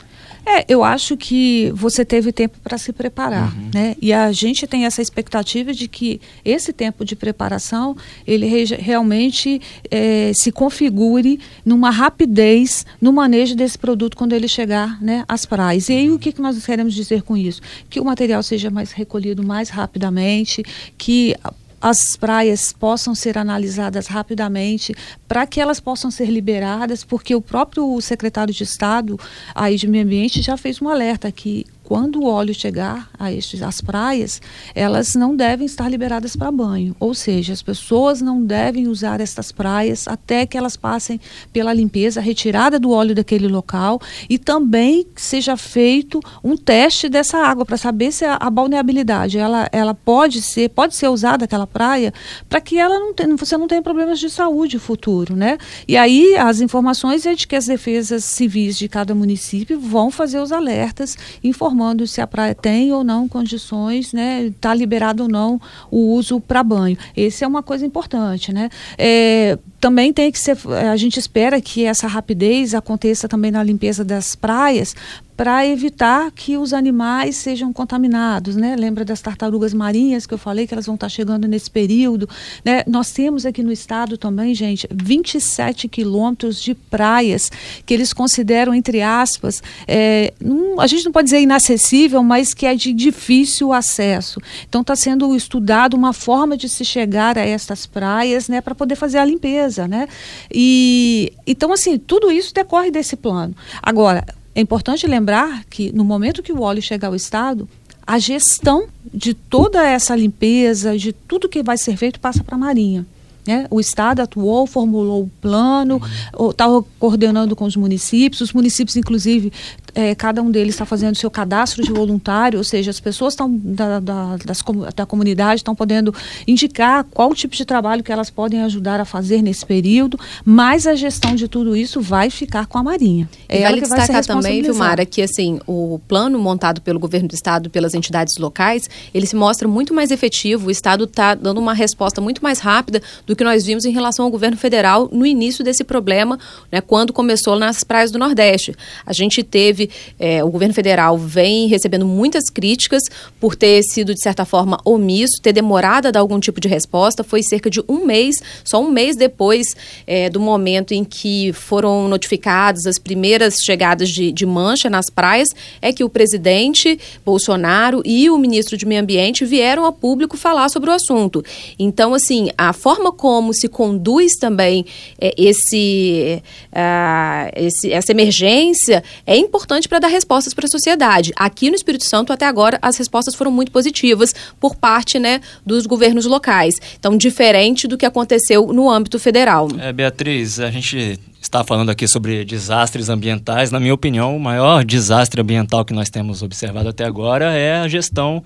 É, 0.50 0.64
eu 0.66 0.82
acho 0.82 1.14
que 1.14 1.70
você 1.74 2.06
teve 2.06 2.32
tempo 2.32 2.58
para 2.64 2.78
se 2.78 2.90
preparar, 2.90 3.54
uhum. 3.54 3.70
né? 3.74 3.94
E 4.00 4.14
a 4.14 4.32
gente 4.32 4.66
tem 4.66 4.86
essa 4.86 5.02
expectativa 5.02 5.74
de 5.74 5.86
que 5.86 6.22
esse 6.42 6.72
tempo 6.72 7.04
de 7.04 7.14
preparação 7.14 7.94
ele 8.26 8.46
re 8.46 8.64
realmente 8.76 9.60
é, 9.90 10.32
se 10.34 10.50
configure 10.50 11.38
numa 11.66 11.90
rapidez 11.90 12.86
no 12.98 13.12
manejo 13.12 13.54
desse 13.54 13.76
produto 13.76 14.16
quando 14.16 14.32
ele 14.32 14.48
chegar, 14.48 14.98
né, 15.02 15.22
às 15.28 15.44
praias. 15.44 15.90
E 15.90 15.92
aí 15.92 16.10
o 16.10 16.18
que, 16.18 16.32
que 16.32 16.40
nós 16.40 16.64
queremos 16.64 16.94
dizer 16.94 17.22
com 17.22 17.36
isso? 17.36 17.60
Que 17.90 18.00
o 18.00 18.04
material 18.04 18.42
seja 18.42 18.70
mais 18.70 18.92
recolhido 18.92 19.42
mais 19.42 19.68
rapidamente, 19.68 20.62
que 20.96 21.36
as 21.80 22.16
praias 22.16 22.72
possam 22.72 23.14
ser 23.14 23.38
analisadas 23.38 24.06
rapidamente 24.06 24.94
para 25.26 25.46
que 25.46 25.60
elas 25.60 25.80
possam 25.80 26.10
ser 26.10 26.26
liberadas, 26.26 27.04
porque 27.04 27.34
o 27.34 27.40
próprio 27.40 28.00
secretário 28.00 28.52
de 28.52 28.64
Estado 28.64 29.18
aí 29.54 29.76
de 29.76 29.86
Meio 29.86 30.04
Ambiente 30.04 30.42
já 30.42 30.56
fez 30.56 30.82
um 30.82 30.88
alerta 30.88 31.30
que 31.30 31.64
quando 31.88 32.20
o 32.20 32.26
óleo 32.26 32.52
chegar 32.52 33.08
a 33.18 33.32
estes, 33.32 33.62
às 33.62 33.80
praias, 33.80 34.42
elas 34.74 35.14
não 35.14 35.34
devem 35.34 35.64
estar 35.64 35.88
liberadas 35.88 36.36
para 36.36 36.52
banho. 36.52 36.94
Ou 37.00 37.14
seja, 37.14 37.54
as 37.54 37.62
pessoas 37.62 38.20
não 38.20 38.44
devem 38.44 38.86
usar 38.88 39.22
estas 39.22 39.50
praias 39.50 40.06
até 40.06 40.44
que 40.44 40.58
elas 40.58 40.76
passem 40.76 41.18
pela 41.50 41.72
limpeza, 41.72 42.20
retirada 42.20 42.78
do 42.78 42.90
óleo 42.90 43.14
daquele 43.14 43.48
local 43.48 44.02
e 44.28 44.36
também 44.36 45.06
seja 45.16 45.56
feito 45.56 46.20
um 46.44 46.58
teste 46.58 47.08
dessa 47.08 47.38
água 47.38 47.64
para 47.64 47.78
saber 47.78 48.12
se 48.12 48.26
a, 48.26 48.34
a, 48.34 48.50
balneabilidade 48.50 49.38
ela, 49.38 49.66
ela 49.72 49.94
pode 49.94 50.42
ser 50.42 50.68
pode 50.68 50.94
ser 50.94 51.08
usada 51.08 51.46
aquela 51.46 51.66
praia 51.66 52.12
para 52.50 52.60
que 52.60 52.78
ela 52.78 53.00
não 53.00 53.14
tenha, 53.14 53.34
você 53.34 53.56
não 53.56 53.66
tenha 53.66 53.80
problemas 53.80 54.20
de 54.20 54.28
saúde 54.28 54.78
futuro, 54.78 55.34
né? 55.34 55.56
E 55.88 55.96
aí 55.96 56.36
as 56.36 56.60
informações 56.60 57.24
é 57.24 57.34
de 57.34 57.46
que 57.46 57.56
as 57.56 57.64
defesas 57.64 58.24
civis 58.24 58.76
de 58.76 58.90
cada 58.90 59.14
município 59.14 59.80
vão 59.80 60.10
fazer 60.10 60.38
os 60.38 60.52
alertas 60.52 61.16
informando 61.42 61.77
informando 61.78 62.06
se 62.06 62.20
a 62.20 62.26
praia 62.26 62.54
tem 62.54 62.92
ou 62.92 63.04
não 63.04 63.28
condições, 63.28 64.12
né, 64.12 64.46
está 64.46 64.74
liberado 64.74 65.22
ou 65.24 65.28
não 65.28 65.60
o 65.90 66.14
uso 66.14 66.40
para 66.40 66.62
banho. 66.62 66.98
Essa 67.16 67.44
é 67.44 67.48
uma 67.48 67.62
coisa 67.62 67.86
importante, 67.86 68.52
né? 68.52 68.68
É, 68.96 69.56
também 69.80 70.12
tem 70.12 70.30
que 70.32 70.38
ser, 70.38 70.56
a 70.90 70.96
gente 70.96 71.18
espera 71.18 71.60
que 71.60 71.84
essa 71.84 72.06
rapidez 72.06 72.74
aconteça 72.74 73.28
também 73.28 73.50
na 73.50 73.62
limpeza 73.62 74.04
das 74.04 74.34
praias, 74.34 74.94
para 75.38 75.64
evitar 75.64 76.32
que 76.32 76.56
os 76.56 76.72
animais 76.72 77.36
sejam 77.36 77.72
contaminados, 77.72 78.56
né? 78.56 78.74
Lembra 78.74 79.04
das 79.04 79.20
tartarugas 79.20 79.72
marinhas 79.72 80.26
que 80.26 80.34
eu 80.34 80.38
falei 80.38 80.66
que 80.66 80.74
elas 80.74 80.86
vão 80.86 80.96
estar 80.96 81.08
chegando 81.08 81.46
nesse 81.46 81.70
período, 81.70 82.28
né? 82.64 82.82
Nós 82.88 83.12
temos 83.12 83.46
aqui 83.46 83.62
no 83.62 83.70
estado 83.70 84.18
também, 84.18 84.52
gente, 84.52 84.88
27 84.92 85.86
quilômetros 85.86 86.60
de 86.60 86.74
praias 86.74 87.52
que 87.86 87.94
eles 87.94 88.12
consideram, 88.12 88.74
entre 88.74 89.00
aspas, 89.00 89.62
é, 89.86 90.34
a 90.76 90.88
gente 90.88 91.04
não 91.04 91.12
pode 91.12 91.26
dizer 91.26 91.40
inacessível, 91.40 92.20
mas 92.24 92.52
que 92.52 92.66
é 92.66 92.74
de 92.74 92.92
difícil 92.92 93.72
acesso. 93.72 94.40
Então 94.68 94.80
está 94.80 94.96
sendo 94.96 95.36
estudado 95.36 95.94
uma 95.94 96.12
forma 96.12 96.56
de 96.56 96.68
se 96.68 96.84
chegar 96.84 97.38
a 97.38 97.46
estas 97.46 97.86
praias, 97.86 98.48
né? 98.48 98.60
Para 98.60 98.74
poder 98.74 98.96
fazer 98.96 99.18
a 99.18 99.24
limpeza, 99.24 99.67
né? 99.76 100.08
E 100.52 101.32
então 101.46 101.72
assim 101.72 101.98
tudo 101.98 102.30
isso 102.30 102.54
decorre 102.54 102.90
desse 102.90 103.16
plano. 103.16 103.54
Agora 103.82 104.24
é 104.54 104.60
importante 104.60 105.06
lembrar 105.06 105.64
que 105.66 105.92
no 105.92 106.04
momento 106.04 106.42
que 106.42 106.52
o 106.52 106.62
óleo 106.62 106.82
chegar 106.82 107.08
ao 107.08 107.14
Estado, 107.14 107.68
a 108.06 108.18
gestão 108.18 108.88
de 109.12 109.34
toda 109.34 109.86
essa 109.86 110.16
limpeza, 110.16 110.96
de 110.96 111.12
tudo 111.12 111.48
que 111.48 111.62
vai 111.62 111.76
ser 111.76 111.96
feito, 111.96 112.18
passa 112.18 112.42
para 112.42 112.54
a 112.54 112.58
Marinha. 112.58 113.06
Né? 113.46 113.66
O 113.70 113.80
Estado 113.80 114.20
atuou, 114.20 114.66
formulou 114.66 115.22
o 115.22 115.30
plano, 115.40 116.02
está 116.50 116.66
coordenando 116.98 117.56
com 117.56 117.64
os 117.64 117.76
municípios. 117.76 118.42
Os 118.42 118.52
municípios, 118.52 118.94
inclusive, 118.94 119.50
é, 119.94 120.14
cada 120.14 120.42
um 120.42 120.50
deles 120.50 120.74
está 120.74 120.84
fazendo 120.84 121.16
seu 121.16 121.30
cadastro 121.30 121.82
de 121.82 121.92
voluntário, 121.92 122.58
ou 122.58 122.64
seja, 122.64 122.90
as 122.90 123.00
pessoas 123.00 123.34
estão 123.34 123.50
da, 123.50 124.00
da, 124.00 124.36
das, 124.36 124.62
da 124.94 125.06
comunidade 125.06 125.60
estão 125.60 125.74
podendo 125.74 126.14
indicar 126.46 127.04
qual 127.04 127.34
tipo 127.34 127.54
de 127.54 127.64
trabalho 127.64 128.02
que 128.02 128.12
elas 128.12 128.30
podem 128.30 128.62
ajudar 128.62 129.00
a 129.00 129.04
fazer 129.04 129.42
nesse 129.42 129.64
período, 129.64 130.18
mas 130.44 130.86
a 130.86 130.94
gestão 130.94 131.34
de 131.34 131.48
tudo 131.48 131.76
isso 131.76 132.00
vai 132.00 132.30
ficar 132.30 132.66
com 132.66 132.78
a 132.78 132.82
Marinha. 132.82 133.28
É 133.48 133.60
e 133.60 133.62
vale 133.62 133.80
destacar 133.80 134.24
também, 134.24 134.62
Vilmara, 134.62 135.04
que 135.04 135.22
assim, 135.22 135.60
o 135.66 136.00
plano 136.06 136.38
montado 136.38 136.80
pelo 136.80 136.98
governo 136.98 137.28
do 137.28 137.34
estado, 137.34 137.70
pelas 137.70 137.94
entidades 137.94 138.36
locais, 138.36 138.88
ele 139.12 139.26
se 139.26 139.36
mostra 139.36 139.68
muito 139.68 139.94
mais 139.94 140.10
efetivo, 140.10 140.68
o 140.68 140.70
estado 140.70 141.04
está 141.04 141.34
dando 141.34 141.58
uma 141.58 141.74
resposta 141.74 142.20
muito 142.20 142.42
mais 142.42 142.58
rápida 142.58 143.02
do 143.26 143.34
que 143.34 143.44
nós 143.44 143.64
vimos 143.64 143.84
em 143.84 143.92
relação 143.92 144.24
ao 144.24 144.30
governo 144.30 144.56
federal 144.56 145.08
no 145.12 145.26
início 145.26 145.64
desse 145.64 145.84
problema, 145.84 146.38
né, 146.70 146.80
quando 146.80 147.12
começou 147.12 147.58
nas 147.58 147.84
praias 147.84 148.10
do 148.10 148.18
Nordeste. 148.18 148.74
A 149.04 149.12
gente 149.12 149.42
teve, 149.42 149.87
é, 150.18 150.44
o 150.44 150.50
governo 150.50 150.74
federal 150.74 151.16
vem 151.16 151.66
recebendo 151.66 152.06
muitas 152.06 152.44
críticas 152.50 153.02
por 153.40 153.56
ter 153.56 153.82
sido, 153.82 154.14
de 154.14 154.20
certa 154.20 154.44
forma, 154.44 154.78
omisso, 154.84 155.40
ter 155.42 155.52
demorado 155.52 156.06
a 156.06 156.10
dar 156.10 156.20
algum 156.20 156.38
tipo 156.38 156.60
de 156.60 156.68
resposta. 156.68 157.24
Foi 157.24 157.42
cerca 157.42 157.68
de 157.68 157.82
um 157.88 158.04
mês, 158.04 158.36
só 158.64 158.80
um 158.82 158.90
mês 158.90 159.16
depois 159.16 159.66
é, 160.06 160.28
do 160.30 160.40
momento 160.40 160.92
em 160.92 161.04
que 161.04 161.52
foram 161.52 162.08
notificadas 162.08 162.86
as 162.86 162.98
primeiras 162.98 163.56
chegadas 163.64 164.08
de, 164.08 164.30
de 164.30 164.46
mancha 164.46 164.90
nas 164.90 165.10
praias, 165.10 165.48
é 165.80 165.92
que 165.92 166.04
o 166.04 166.08
presidente 166.08 166.98
Bolsonaro 167.24 168.02
e 168.04 168.30
o 168.30 168.38
ministro 168.38 168.76
de 168.76 168.86
Meio 168.86 169.02
Ambiente 169.02 169.44
vieram 169.44 169.84
ao 169.84 169.92
público 169.92 170.36
falar 170.36 170.68
sobre 170.68 170.90
o 170.90 170.92
assunto. 170.92 171.44
Então, 171.78 172.14
assim, 172.14 172.50
a 172.56 172.72
forma 172.72 173.12
como 173.12 173.48
como 173.48 173.54
se 173.54 173.68
conduz 173.68 174.32
também 174.38 174.84
é, 175.18 175.34
esse, 175.38 176.42
uh, 176.72 177.50
esse, 177.54 177.92
essa 177.92 178.10
emergência 178.10 179.02
é 179.26 179.36
importante 179.36 179.67
para 179.88 179.98
dar 179.98 180.08
respostas 180.08 180.54
para 180.54 180.66
a 180.66 180.68
sociedade. 180.68 181.32
Aqui 181.36 181.68
no 181.68 181.76
Espírito 181.76 182.04
Santo, 182.04 182.32
até 182.32 182.46
agora, 182.46 182.78
as 182.80 182.96
respostas 182.96 183.34
foram 183.34 183.50
muito 183.50 183.70
positivas 183.70 184.34
por 184.58 184.74
parte 184.74 185.18
né, 185.18 185.40
dos 185.64 185.86
governos 185.86 186.24
locais. 186.26 186.74
Então, 186.98 187.16
diferente 187.16 187.86
do 187.86 187.98
que 187.98 188.06
aconteceu 188.06 188.66
no 188.72 188.90
âmbito 188.90 189.18
federal. 189.18 189.68
É, 189.78 189.92
Beatriz, 189.92 190.58
a 190.58 190.70
gente 190.70 191.20
está 191.40 191.62
falando 191.62 191.90
aqui 191.90 192.08
sobre 192.08 192.44
desastres 192.44 193.08
ambientais. 193.08 193.70
Na 193.70 193.78
minha 193.78 193.94
opinião, 193.94 194.36
o 194.36 194.40
maior 194.40 194.84
desastre 194.84 195.40
ambiental 195.40 195.84
que 195.84 195.92
nós 195.92 196.08
temos 196.08 196.42
observado 196.42 196.88
até 196.88 197.04
agora 197.04 197.52
é 197.52 197.80
a 197.80 197.88
gestão 197.88 198.42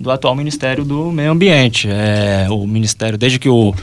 do 0.00 0.10
atual 0.10 0.34
Ministério 0.34 0.84
do 0.84 1.12
Meio 1.12 1.30
Ambiente. 1.32 1.88
É, 1.88 2.46
o 2.50 2.66
Ministério, 2.66 3.18
desde 3.18 3.38
que 3.38 3.48
o 3.48 3.74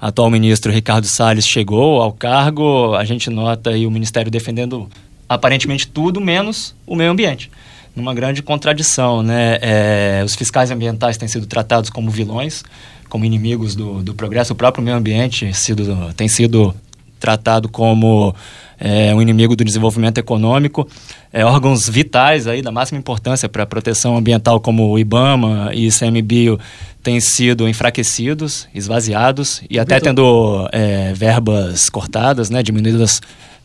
atual 0.00 0.30
ministro 0.30 0.70
Ricardo 0.70 1.06
Salles 1.06 1.46
chegou 1.46 2.02
ao 2.02 2.12
cargo, 2.12 2.94
a 2.94 3.04
gente 3.04 3.30
nota 3.30 3.70
aí 3.70 3.86
o 3.86 3.90
ministério 3.90 4.30
defendendo 4.30 4.86
aparentemente 5.34 5.86
tudo 5.86 6.20
menos 6.20 6.74
o 6.86 6.94
meio 6.94 7.10
ambiente. 7.10 7.50
Numa 7.94 8.12
grande 8.12 8.42
contradição, 8.42 9.22
né? 9.22 9.58
É, 9.60 10.22
os 10.24 10.34
fiscais 10.34 10.70
ambientais 10.70 11.16
têm 11.16 11.28
sido 11.28 11.46
tratados 11.46 11.90
como 11.90 12.10
vilões, 12.10 12.64
como 13.08 13.24
inimigos 13.24 13.76
do, 13.76 14.02
do 14.02 14.14
progresso. 14.14 14.52
O 14.52 14.56
próprio 14.56 14.82
meio 14.82 14.96
ambiente 14.96 15.52
sido, 15.54 16.12
tem 16.16 16.26
sido 16.26 16.74
tratado 17.20 17.68
como 17.68 18.34
é 18.78 19.14
um 19.14 19.22
inimigo 19.22 19.56
do 19.56 19.64
desenvolvimento 19.64 20.18
econômico. 20.18 20.86
É, 21.32 21.44
órgãos 21.44 21.88
vitais 21.88 22.46
aí 22.46 22.62
da 22.62 22.70
máxima 22.70 22.98
importância 22.98 23.48
para 23.48 23.62
a 23.62 23.66
proteção 23.66 24.16
ambiental, 24.16 24.60
como 24.60 24.90
o 24.90 24.98
IBAMA 24.98 25.70
e 25.72 25.86
ICMBio, 25.86 26.58
têm 27.02 27.20
sido 27.20 27.68
enfraquecidos, 27.68 28.68
esvaziados 28.74 29.62
e 29.68 29.78
até 29.78 29.98
tendo 30.00 30.68
é, 30.72 31.12
verbas 31.14 31.88
cortadas, 31.88 32.50
né, 32.50 32.62
diminuídas 32.62 33.20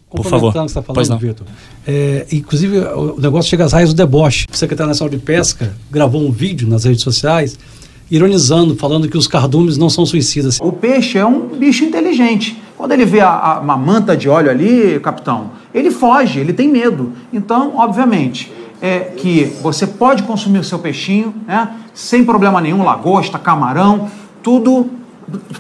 por 0.10 0.26
favor. 0.26 0.52
que 0.52 0.60
você 0.60 0.66
está 0.66 0.82
falando, 0.82 1.18
Vitor. 1.18 1.46
É, 1.88 2.26
inclusive, 2.32 2.80
o 2.80 3.20
negócio 3.20 3.50
chega 3.50 3.66
às 3.66 3.74
raias 3.74 3.90
do 3.90 3.96
deboche. 3.96 4.46
O 4.52 4.56
secretário 4.56 4.90
nacional 4.90 5.10
de 5.10 5.18
Pesca 5.18 5.76
gravou 5.92 6.22
um 6.22 6.32
vídeo 6.32 6.68
nas 6.68 6.84
redes 6.84 7.04
sociais 7.04 7.58
ironizando, 8.12 8.76
falando 8.76 9.08
que 9.08 9.18
os 9.18 9.28
cardumes 9.28 9.78
não 9.78 9.90
são 9.90 10.06
suicidas. 10.06 10.58
O 10.62 10.72
peixe 10.72 11.18
é 11.18 11.26
um 11.26 11.48
bicho 11.50 11.84
inteligente. 11.84 12.60
Quando 12.76 12.92
ele 12.92 13.06
vê 13.06 13.20
a, 13.20 13.30
a, 13.30 13.60
uma 13.60 13.78
manta 13.78 14.18
de 14.18 14.28
óleo 14.28 14.50
ali, 14.50 15.00
capitão, 15.00 15.52
ele 15.74 15.92
foge, 15.92 16.40
ele 16.40 16.54
tem 16.54 16.68
medo. 16.68 17.14
Então, 17.32 17.78
obviamente, 17.78 18.52
é 18.82 19.00
que 19.00 19.54
você 19.62 19.86
pode 19.86 20.24
consumir 20.24 20.60
o 20.60 20.64
seu 20.64 20.80
peixinho, 20.80 21.34
né, 21.46 21.70
sem 21.94 22.24
problema 22.24 22.60
nenhum, 22.62 22.84
lagosta, 22.84 23.38
camarão, 23.38 24.10
tudo 24.42 24.90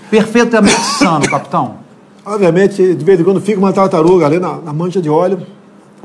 perfeitamente 0.09 0.79
sano, 0.79 1.29
capitão. 1.29 1.88
Obviamente, 2.25 2.93
de 2.93 3.05
vez 3.05 3.19
em 3.19 3.23
quando 3.23 3.41
fica 3.41 3.59
uma 3.59 3.73
tartaruga 3.73 4.25
ali 4.25 4.39
na, 4.39 4.57
na 4.61 4.73
mancha 4.73 5.01
de 5.01 5.09
óleo, 5.09 5.45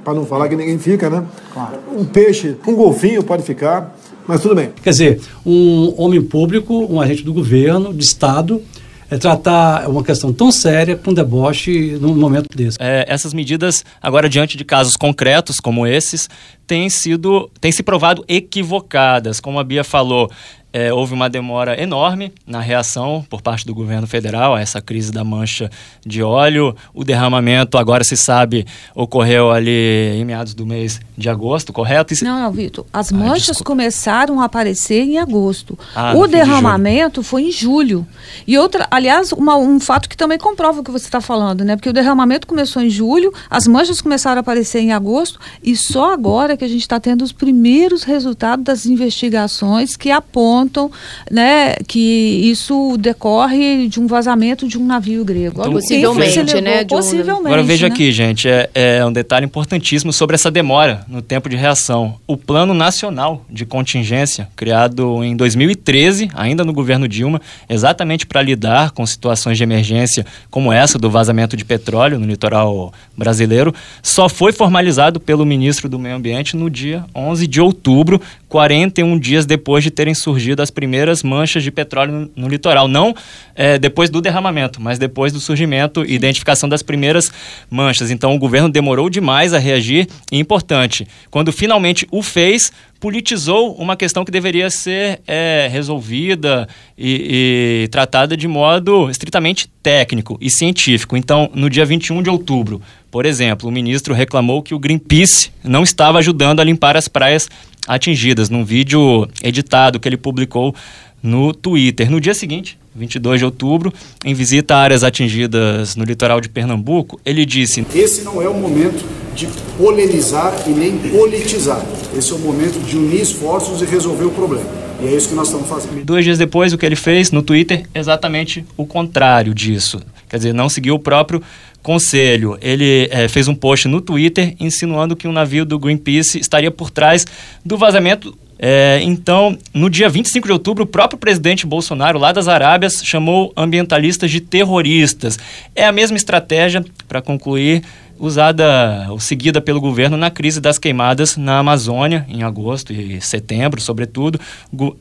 para 0.04 0.14
não 0.14 0.26
falar 0.26 0.48
que 0.48 0.56
ninguém 0.56 0.78
fica, 0.78 1.08
né? 1.08 1.24
Claro. 1.52 1.78
Um 1.96 2.04
peixe, 2.04 2.56
um 2.66 2.74
golfinho 2.74 3.22
pode 3.22 3.42
ficar, 3.42 3.96
mas 4.26 4.40
tudo 4.40 4.54
bem. 4.54 4.70
Quer 4.82 4.90
dizer, 4.90 5.20
um 5.44 5.94
homem 5.96 6.22
público, 6.22 6.86
um 6.90 7.00
agente 7.00 7.22
do 7.22 7.32
governo, 7.32 7.92
de 7.92 8.04
Estado, 8.04 8.62
é, 9.10 9.18
tratar 9.18 9.88
uma 9.88 10.02
questão 10.02 10.32
tão 10.32 10.50
séria 10.50 10.96
com 10.96 11.12
deboche 11.12 11.98
num 12.00 12.14
momento 12.14 12.46
desse. 12.54 12.76
É, 12.80 13.04
essas 13.08 13.34
medidas, 13.34 13.84
agora 14.00 14.28
diante 14.28 14.56
de 14.56 14.64
casos 14.64 14.96
concretos 14.96 15.56
como 15.60 15.86
esses, 15.86 16.28
têm 16.66 16.88
sido, 16.88 17.50
têm 17.60 17.72
se 17.72 17.82
provado 17.82 18.24
equivocadas. 18.28 19.40
Como 19.40 19.58
a 19.58 19.64
Bia 19.64 19.84
falou, 19.84 20.30
é, 20.74 20.92
houve 20.92 21.14
uma 21.14 21.30
demora 21.30 21.80
enorme 21.80 22.32
na 22.44 22.58
reação 22.58 23.24
por 23.30 23.40
parte 23.40 23.64
do 23.64 23.72
governo 23.72 24.08
federal 24.08 24.56
a 24.56 24.60
essa 24.60 24.82
crise 24.82 25.12
da 25.12 25.22
mancha 25.22 25.70
de 26.04 26.20
óleo. 26.20 26.74
O 26.92 27.04
derramamento, 27.04 27.78
agora 27.78 28.02
se 28.02 28.16
sabe, 28.16 28.66
ocorreu 28.92 29.52
ali 29.52 30.16
em 30.16 30.24
meados 30.24 30.52
do 30.52 30.66
mês 30.66 31.00
de 31.16 31.30
agosto, 31.30 31.72
correto? 31.72 32.12
Não, 32.24 32.40
não, 32.42 32.50
Vitor. 32.50 32.84
As 32.92 33.12
ah, 33.12 33.16
manchas 33.16 33.60
ah, 33.60 33.64
começaram 33.64 34.40
a 34.40 34.46
aparecer 34.46 35.04
em 35.04 35.16
agosto. 35.16 35.78
Ah, 35.94 36.12
o 36.16 36.26
derramamento 36.26 37.20
de 37.20 37.26
foi 37.28 37.44
em 37.44 37.52
julho. 37.52 38.04
E 38.44 38.58
outra, 38.58 38.88
aliás, 38.90 39.30
uma, 39.30 39.56
um 39.56 39.78
fato 39.78 40.08
que 40.08 40.16
também 40.16 40.38
comprova 40.38 40.80
o 40.80 40.84
que 40.84 40.90
você 40.90 41.04
está 41.04 41.20
falando, 41.20 41.64
né? 41.64 41.76
Porque 41.76 41.88
o 41.88 41.92
derramamento 41.92 42.48
começou 42.48 42.82
em 42.82 42.90
julho, 42.90 43.32
as 43.48 43.68
manchas 43.68 44.00
começaram 44.00 44.38
a 44.38 44.40
aparecer 44.40 44.80
em 44.80 44.92
agosto, 44.92 45.38
e 45.62 45.76
só 45.76 46.12
agora 46.12 46.56
que 46.56 46.64
a 46.64 46.68
gente 46.68 46.80
está 46.80 46.98
tendo 46.98 47.22
os 47.22 47.30
primeiros 47.30 48.02
resultados 48.02 48.64
das 48.64 48.86
investigações 48.86 49.96
que 49.96 50.10
apontam 50.10 50.63
apontam 50.64 50.90
né, 51.30 51.76
que 51.86 51.98
isso 51.98 52.96
decorre 52.98 53.88
de 53.88 54.00
um 54.00 54.06
vazamento 54.06 54.66
de 54.66 54.78
um 54.78 54.84
navio 54.84 55.24
grego. 55.24 55.60
Então, 55.60 55.72
possivelmente, 55.72 56.60
né? 56.60 56.84
Possivelmente. 56.84 57.46
Agora 57.46 57.62
veja 57.62 57.88
né? 57.88 57.94
aqui, 57.94 58.10
gente, 58.10 58.48
é, 58.48 58.70
é 58.74 59.04
um 59.04 59.12
detalhe 59.12 59.44
importantíssimo 59.44 60.12
sobre 60.12 60.34
essa 60.34 60.50
demora 60.50 61.04
no 61.08 61.20
tempo 61.22 61.48
de 61.48 61.56
reação. 61.56 62.16
O 62.26 62.36
Plano 62.36 62.74
Nacional 62.74 63.44
de 63.48 63.64
Contingência, 63.64 64.48
criado 64.56 65.22
em 65.22 65.36
2013, 65.36 66.30
ainda 66.34 66.64
no 66.64 66.72
governo 66.72 67.06
Dilma, 67.06 67.40
exatamente 67.68 68.26
para 68.26 68.42
lidar 68.42 68.90
com 68.92 69.04
situações 69.04 69.58
de 69.58 69.64
emergência 69.64 70.24
como 70.50 70.72
essa 70.72 70.98
do 70.98 71.10
vazamento 71.10 71.56
de 71.56 71.64
petróleo 71.64 72.18
no 72.18 72.26
litoral 72.26 72.92
brasileiro, 73.16 73.74
só 74.02 74.28
foi 74.28 74.52
formalizado 74.52 75.20
pelo 75.20 75.44
ministro 75.44 75.88
do 75.88 75.98
Meio 75.98 76.16
Ambiente 76.16 76.56
no 76.56 76.70
dia 76.70 77.04
11 77.14 77.46
de 77.46 77.60
outubro, 77.60 78.20
41 78.48 79.18
dias 79.18 79.46
depois 79.46 79.82
de 79.82 79.90
terem 79.90 80.14
surgido 80.14 80.53
as 80.62 80.70
primeiras 80.70 81.22
manchas 81.22 81.62
de 81.62 81.70
petróleo 81.70 82.12
no, 82.12 82.30
no 82.36 82.48
litoral. 82.48 82.88
Não 82.88 83.14
é, 83.54 83.78
depois 83.78 84.10
do 84.10 84.20
derramamento, 84.20 84.80
mas 84.80 84.98
depois 84.98 85.32
do 85.32 85.40
surgimento 85.40 86.04
e 86.04 86.14
identificação 86.14 86.68
das 86.68 86.82
primeiras 86.82 87.30
manchas. 87.70 88.10
Então 88.10 88.34
o 88.34 88.38
governo 88.38 88.68
demorou 88.68 89.08
demais 89.08 89.52
a 89.52 89.58
reagir 89.58 90.08
e 90.30 90.38
importante, 90.38 91.06
quando 91.30 91.52
finalmente 91.52 92.06
o 92.10 92.22
fez, 92.22 92.72
politizou 93.04 93.74
uma 93.74 93.96
questão 93.96 94.24
que 94.24 94.32
deveria 94.32 94.70
ser 94.70 95.20
é, 95.26 95.68
resolvida 95.70 96.66
e, 96.96 97.84
e, 97.84 97.88
tratada 97.88 98.34
de 98.34 98.48
modo 98.48 99.10
estritamente 99.10 99.68
técnico 99.82 100.38
e 100.40 100.50
científico. 100.50 101.14
Então, 101.14 101.50
no 101.54 101.68
dia 101.68 101.84
21 101.84 102.22
de 102.22 102.30
outubro, 102.30 102.80
por 103.10 103.26
exemplo, 103.26 103.68
o 103.68 103.72
ministro 103.72 104.14
reclamou 104.14 104.62
que 104.62 104.74
o 104.74 104.78
Greenpeace 104.78 105.52
não 105.62 105.82
estava 105.82 106.18
ajudando 106.18 106.60
a 106.60 106.64
limpar 106.64 106.96
as 106.96 107.06
praias 107.06 107.48
atingidas, 107.86 108.50
num 108.50 108.64
vídeo 108.64 109.28
editado 109.42 110.00
que 110.00 110.08
ele 110.08 110.16
publicou 110.16 110.74
no 111.22 111.54
Twitter. 111.54 112.10
No 112.10 112.20
dia 112.20 112.34
seguinte, 112.34 112.78
22 112.94 113.40
de 113.40 113.44
outubro, 113.44 113.92
em 114.24 114.34
visita 114.34 114.76
a 114.76 114.78
áreas 114.78 115.02
atingidas 115.02 115.96
no 115.96 116.04
litoral 116.04 116.40
de 116.40 116.48
Pernambuco, 116.48 117.20
ele 117.24 117.44
disse: 117.46 117.86
Esse 117.94 118.22
não 118.22 118.40
é 118.40 118.48
o 118.48 118.54
momento 118.54 119.04
de 119.34 119.48
polemizar 119.76 120.54
e 120.66 120.70
nem 120.70 120.98
politizar. 120.98 121.84
Esse 122.16 122.32
é 122.32 122.34
o 122.34 122.38
momento 122.38 122.78
de 122.86 122.96
unir 122.96 123.22
esforços 123.22 123.82
e 123.82 123.84
resolver 123.84 124.24
o 124.24 124.30
problema. 124.30 124.66
E 125.02 125.06
é 125.06 125.16
isso 125.16 125.28
que 125.28 125.34
nós 125.34 125.48
estamos 125.48 125.68
fazendo. 125.68 126.04
Dois 126.04 126.24
dias 126.24 126.38
depois, 126.38 126.72
o 126.72 126.78
que 126.78 126.86
ele 126.86 126.94
fez 126.94 127.32
no 127.32 127.42
Twitter, 127.42 127.84
exatamente 127.94 128.64
o 128.76 128.86
contrário 128.86 129.52
disso. 129.52 130.00
Quer 130.28 130.36
dizer, 130.36 130.54
não 130.54 130.68
seguiu 130.68 130.94
o 130.94 130.98
próprio 130.98 131.42
conselho. 131.84 132.58
Ele 132.62 133.06
é, 133.10 133.28
fez 133.28 133.46
um 133.46 133.54
post 133.54 133.86
no 133.86 134.00
Twitter 134.00 134.56
insinuando 134.58 135.14
que 135.14 135.28
um 135.28 135.32
navio 135.32 135.66
do 135.66 135.78
Greenpeace 135.78 136.40
estaria 136.40 136.70
por 136.70 136.90
trás 136.90 137.26
do 137.64 137.76
vazamento. 137.76 138.36
É, 138.58 139.00
então, 139.02 139.58
no 139.74 139.90
dia 139.90 140.08
25 140.08 140.46
de 140.46 140.52
outubro, 140.52 140.84
o 140.84 140.86
próprio 140.86 141.18
presidente 141.18 141.66
Bolsonaro, 141.66 142.18
lá 142.18 142.32
das 142.32 142.48
Arábias, 142.48 143.02
chamou 143.04 143.52
ambientalistas 143.54 144.30
de 144.30 144.40
terroristas. 144.40 145.38
É 145.76 145.84
a 145.84 145.92
mesma 145.92 146.16
estratégia, 146.16 146.82
para 147.06 147.20
concluir, 147.20 147.82
usada 148.18 149.06
ou 149.10 149.18
seguida 149.18 149.60
pelo 149.60 149.80
governo 149.80 150.16
na 150.16 150.30
crise 150.30 150.60
das 150.60 150.78
queimadas 150.78 151.36
na 151.36 151.58
Amazônia, 151.58 152.24
em 152.28 152.42
agosto 152.42 152.92
e 152.92 153.20
setembro, 153.20 153.80
sobretudo, 153.80 154.40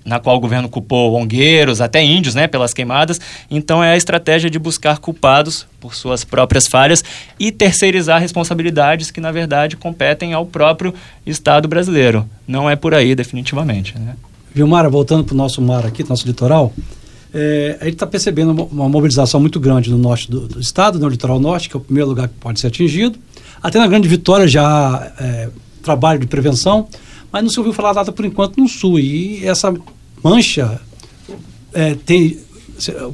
na 0.04 0.20
qual 0.20 0.38
o 0.38 0.40
governo 0.40 0.70
culpou 0.70 1.16
ongueiros, 1.16 1.82
até 1.82 2.04
índios, 2.04 2.36
né, 2.36 2.48
pelas 2.48 2.74
queimadas. 2.74 3.20
Então 3.50 3.84
é 3.84 3.92
a 3.92 3.98
estratégia 3.98 4.50
de 4.50 4.60
buscar 4.60 5.00
culpados 5.00 5.66
por 5.80 5.96
suas 5.96 6.24
próprias 6.24 6.68
falhas 6.68 7.04
e 7.40 7.52
terceirizar 7.52 8.20
responsabilidades 8.20 9.12
que, 9.12 9.22
na 9.22 9.32
verdade, 9.32 9.76
competem 9.76 10.34
ao 10.34 10.46
próprio 10.46 10.94
Estado 11.26 11.68
brasileiro. 11.68 12.28
Não 12.48 12.70
é 12.70 12.76
por 12.76 12.94
aí, 12.94 13.16
definitivamente. 13.16 13.98
Né? 13.98 14.16
Vilmara, 14.54 14.90
voltando 14.90 15.24
para 15.24 15.34
o 15.34 15.38
nosso 15.38 15.62
mar 15.62 15.86
aqui, 15.86 16.08
nosso 16.08 16.28
litoral, 16.28 16.74
é, 17.34 17.78
a 17.82 17.86
gente 17.86 17.96
está 17.96 18.06
percebendo 18.06 18.52
uma 18.72 18.88
mobilização 18.88 19.40
muito 19.40 19.60
grande 19.60 19.90
no 19.90 19.98
norte 19.98 20.30
do, 20.30 20.48
do, 20.48 20.60
estado, 20.60 21.00
no 21.00 21.10
litoral 21.10 21.40
norte, 21.40 21.68
que 21.68 21.76
é 21.76 21.80
o 21.80 21.82
primeiro 21.82 22.10
lugar 22.10 22.28
que 22.28 22.36
pode 22.36 22.60
ser 22.60 22.68
atingido. 22.68 23.18
Até 23.62 23.80
na 23.80 23.88
Grande 23.88 24.08
Vitória 24.08 24.48
já 24.48 25.12
é, 25.20 25.50
trabalho 25.82 26.20
de 26.20 26.28
prevenção, 26.28 26.88
mas 27.32 27.42
não 27.42 27.50
se 27.50 27.60
ouviu 27.60 27.74
falar 27.74 27.94
nada 27.96 28.12
por 28.12 28.24
enquanto 28.24 28.58
no 28.58 28.70
sul. 28.70 29.00
E 29.00 29.44
essa 29.46 29.74
mancha 30.24 30.80
é, 31.74 31.96
tem. 31.96 32.38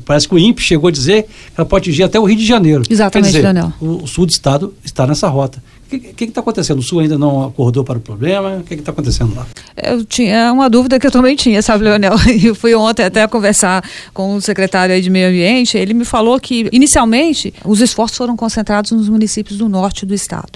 Parece 0.05 0.27
que 0.27 0.33
o 0.33 0.39
INPE 0.39 0.61
chegou 0.61 0.87
a 0.87 0.91
dizer 0.91 1.23
que 1.23 1.29
ela 1.55 1.65
pode 1.65 1.89
atingir 1.89 2.03
até 2.03 2.19
o 2.19 2.23
Rio 2.23 2.37
de 2.37 2.45
Janeiro. 2.45 2.83
Exatamente, 2.89 3.27
dizer, 3.27 3.43
Daniel. 3.43 3.71
O, 3.79 4.03
o 4.03 4.07
sul 4.07 4.25
do 4.25 4.31
estado 4.31 4.73
está 4.83 5.05
nessa 5.07 5.27
rota. 5.27 5.63
O 5.91 6.13
que 6.13 6.23
está 6.25 6.41
acontecendo? 6.41 6.79
O 6.79 6.83
Sul 6.83 6.99
ainda 6.99 7.17
não 7.17 7.47
acordou 7.47 7.83
para 7.83 7.97
o 7.97 8.01
problema? 8.01 8.57
O 8.57 8.63
que 8.63 8.75
está 8.75 8.91
acontecendo 8.91 9.35
lá? 9.35 9.47
Eu 9.75 10.05
tinha 10.05 10.53
uma 10.53 10.69
dúvida 10.69 10.99
que 10.99 11.07
eu 11.07 11.11
também 11.11 11.35
tinha, 11.35 11.61
sabe, 11.63 11.85
Leonel? 11.85 12.13
Eu 12.43 12.53
fui 12.53 12.75
ontem 12.75 13.03
até 13.03 13.25
conversar 13.27 13.83
com 14.13 14.35
o 14.35 14.41
secretário 14.41 15.01
de 15.01 15.09
Meio 15.09 15.29
Ambiente. 15.29 15.77
Ele 15.77 15.93
me 15.93 16.05
falou 16.05 16.39
que, 16.39 16.69
inicialmente, 16.71 17.53
os 17.65 17.81
esforços 17.81 18.17
foram 18.17 18.35
concentrados 18.35 18.91
nos 18.91 19.09
municípios 19.09 19.57
do 19.57 19.67
norte 19.67 20.05
do 20.05 20.13
estado. 20.13 20.51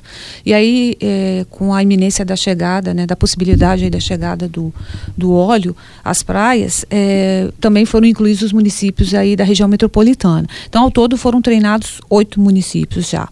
E 0.45 0.53
aí, 0.53 0.95
é, 1.01 1.45
com 1.49 1.73
a 1.73 1.81
iminência 1.81 2.23
da 2.23 2.35
chegada, 2.35 2.93
né, 2.93 3.05
da 3.07 3.15
possibilidade 3.15 3.89
da 3.89 3.99
chegada 3.99 4.47
do, 4.47 4.73
do 5.17 5.33
óleo 5.33 5.75
às 6.03 6.21
praias, 6.21 6.85
é, 6.91 7.49
também 7.59 7.85
foram 7.85 8.05
incluídos 8.05 8.43
os 8.43 8.53
municípios 8.53 9.13
aí 9.13 9.35
da 9.35 9.43
região 9.43 9.67
metropolitana. 9.67 10.47
Então, 10.67 10.83
ao 10.83 10.91
todo, 10.91 11.17
foram 11.17 11.41
treinados 11.41 12.01
oito 12.09 12.39
municípios 12.39 13.09
já. 13.09 13.27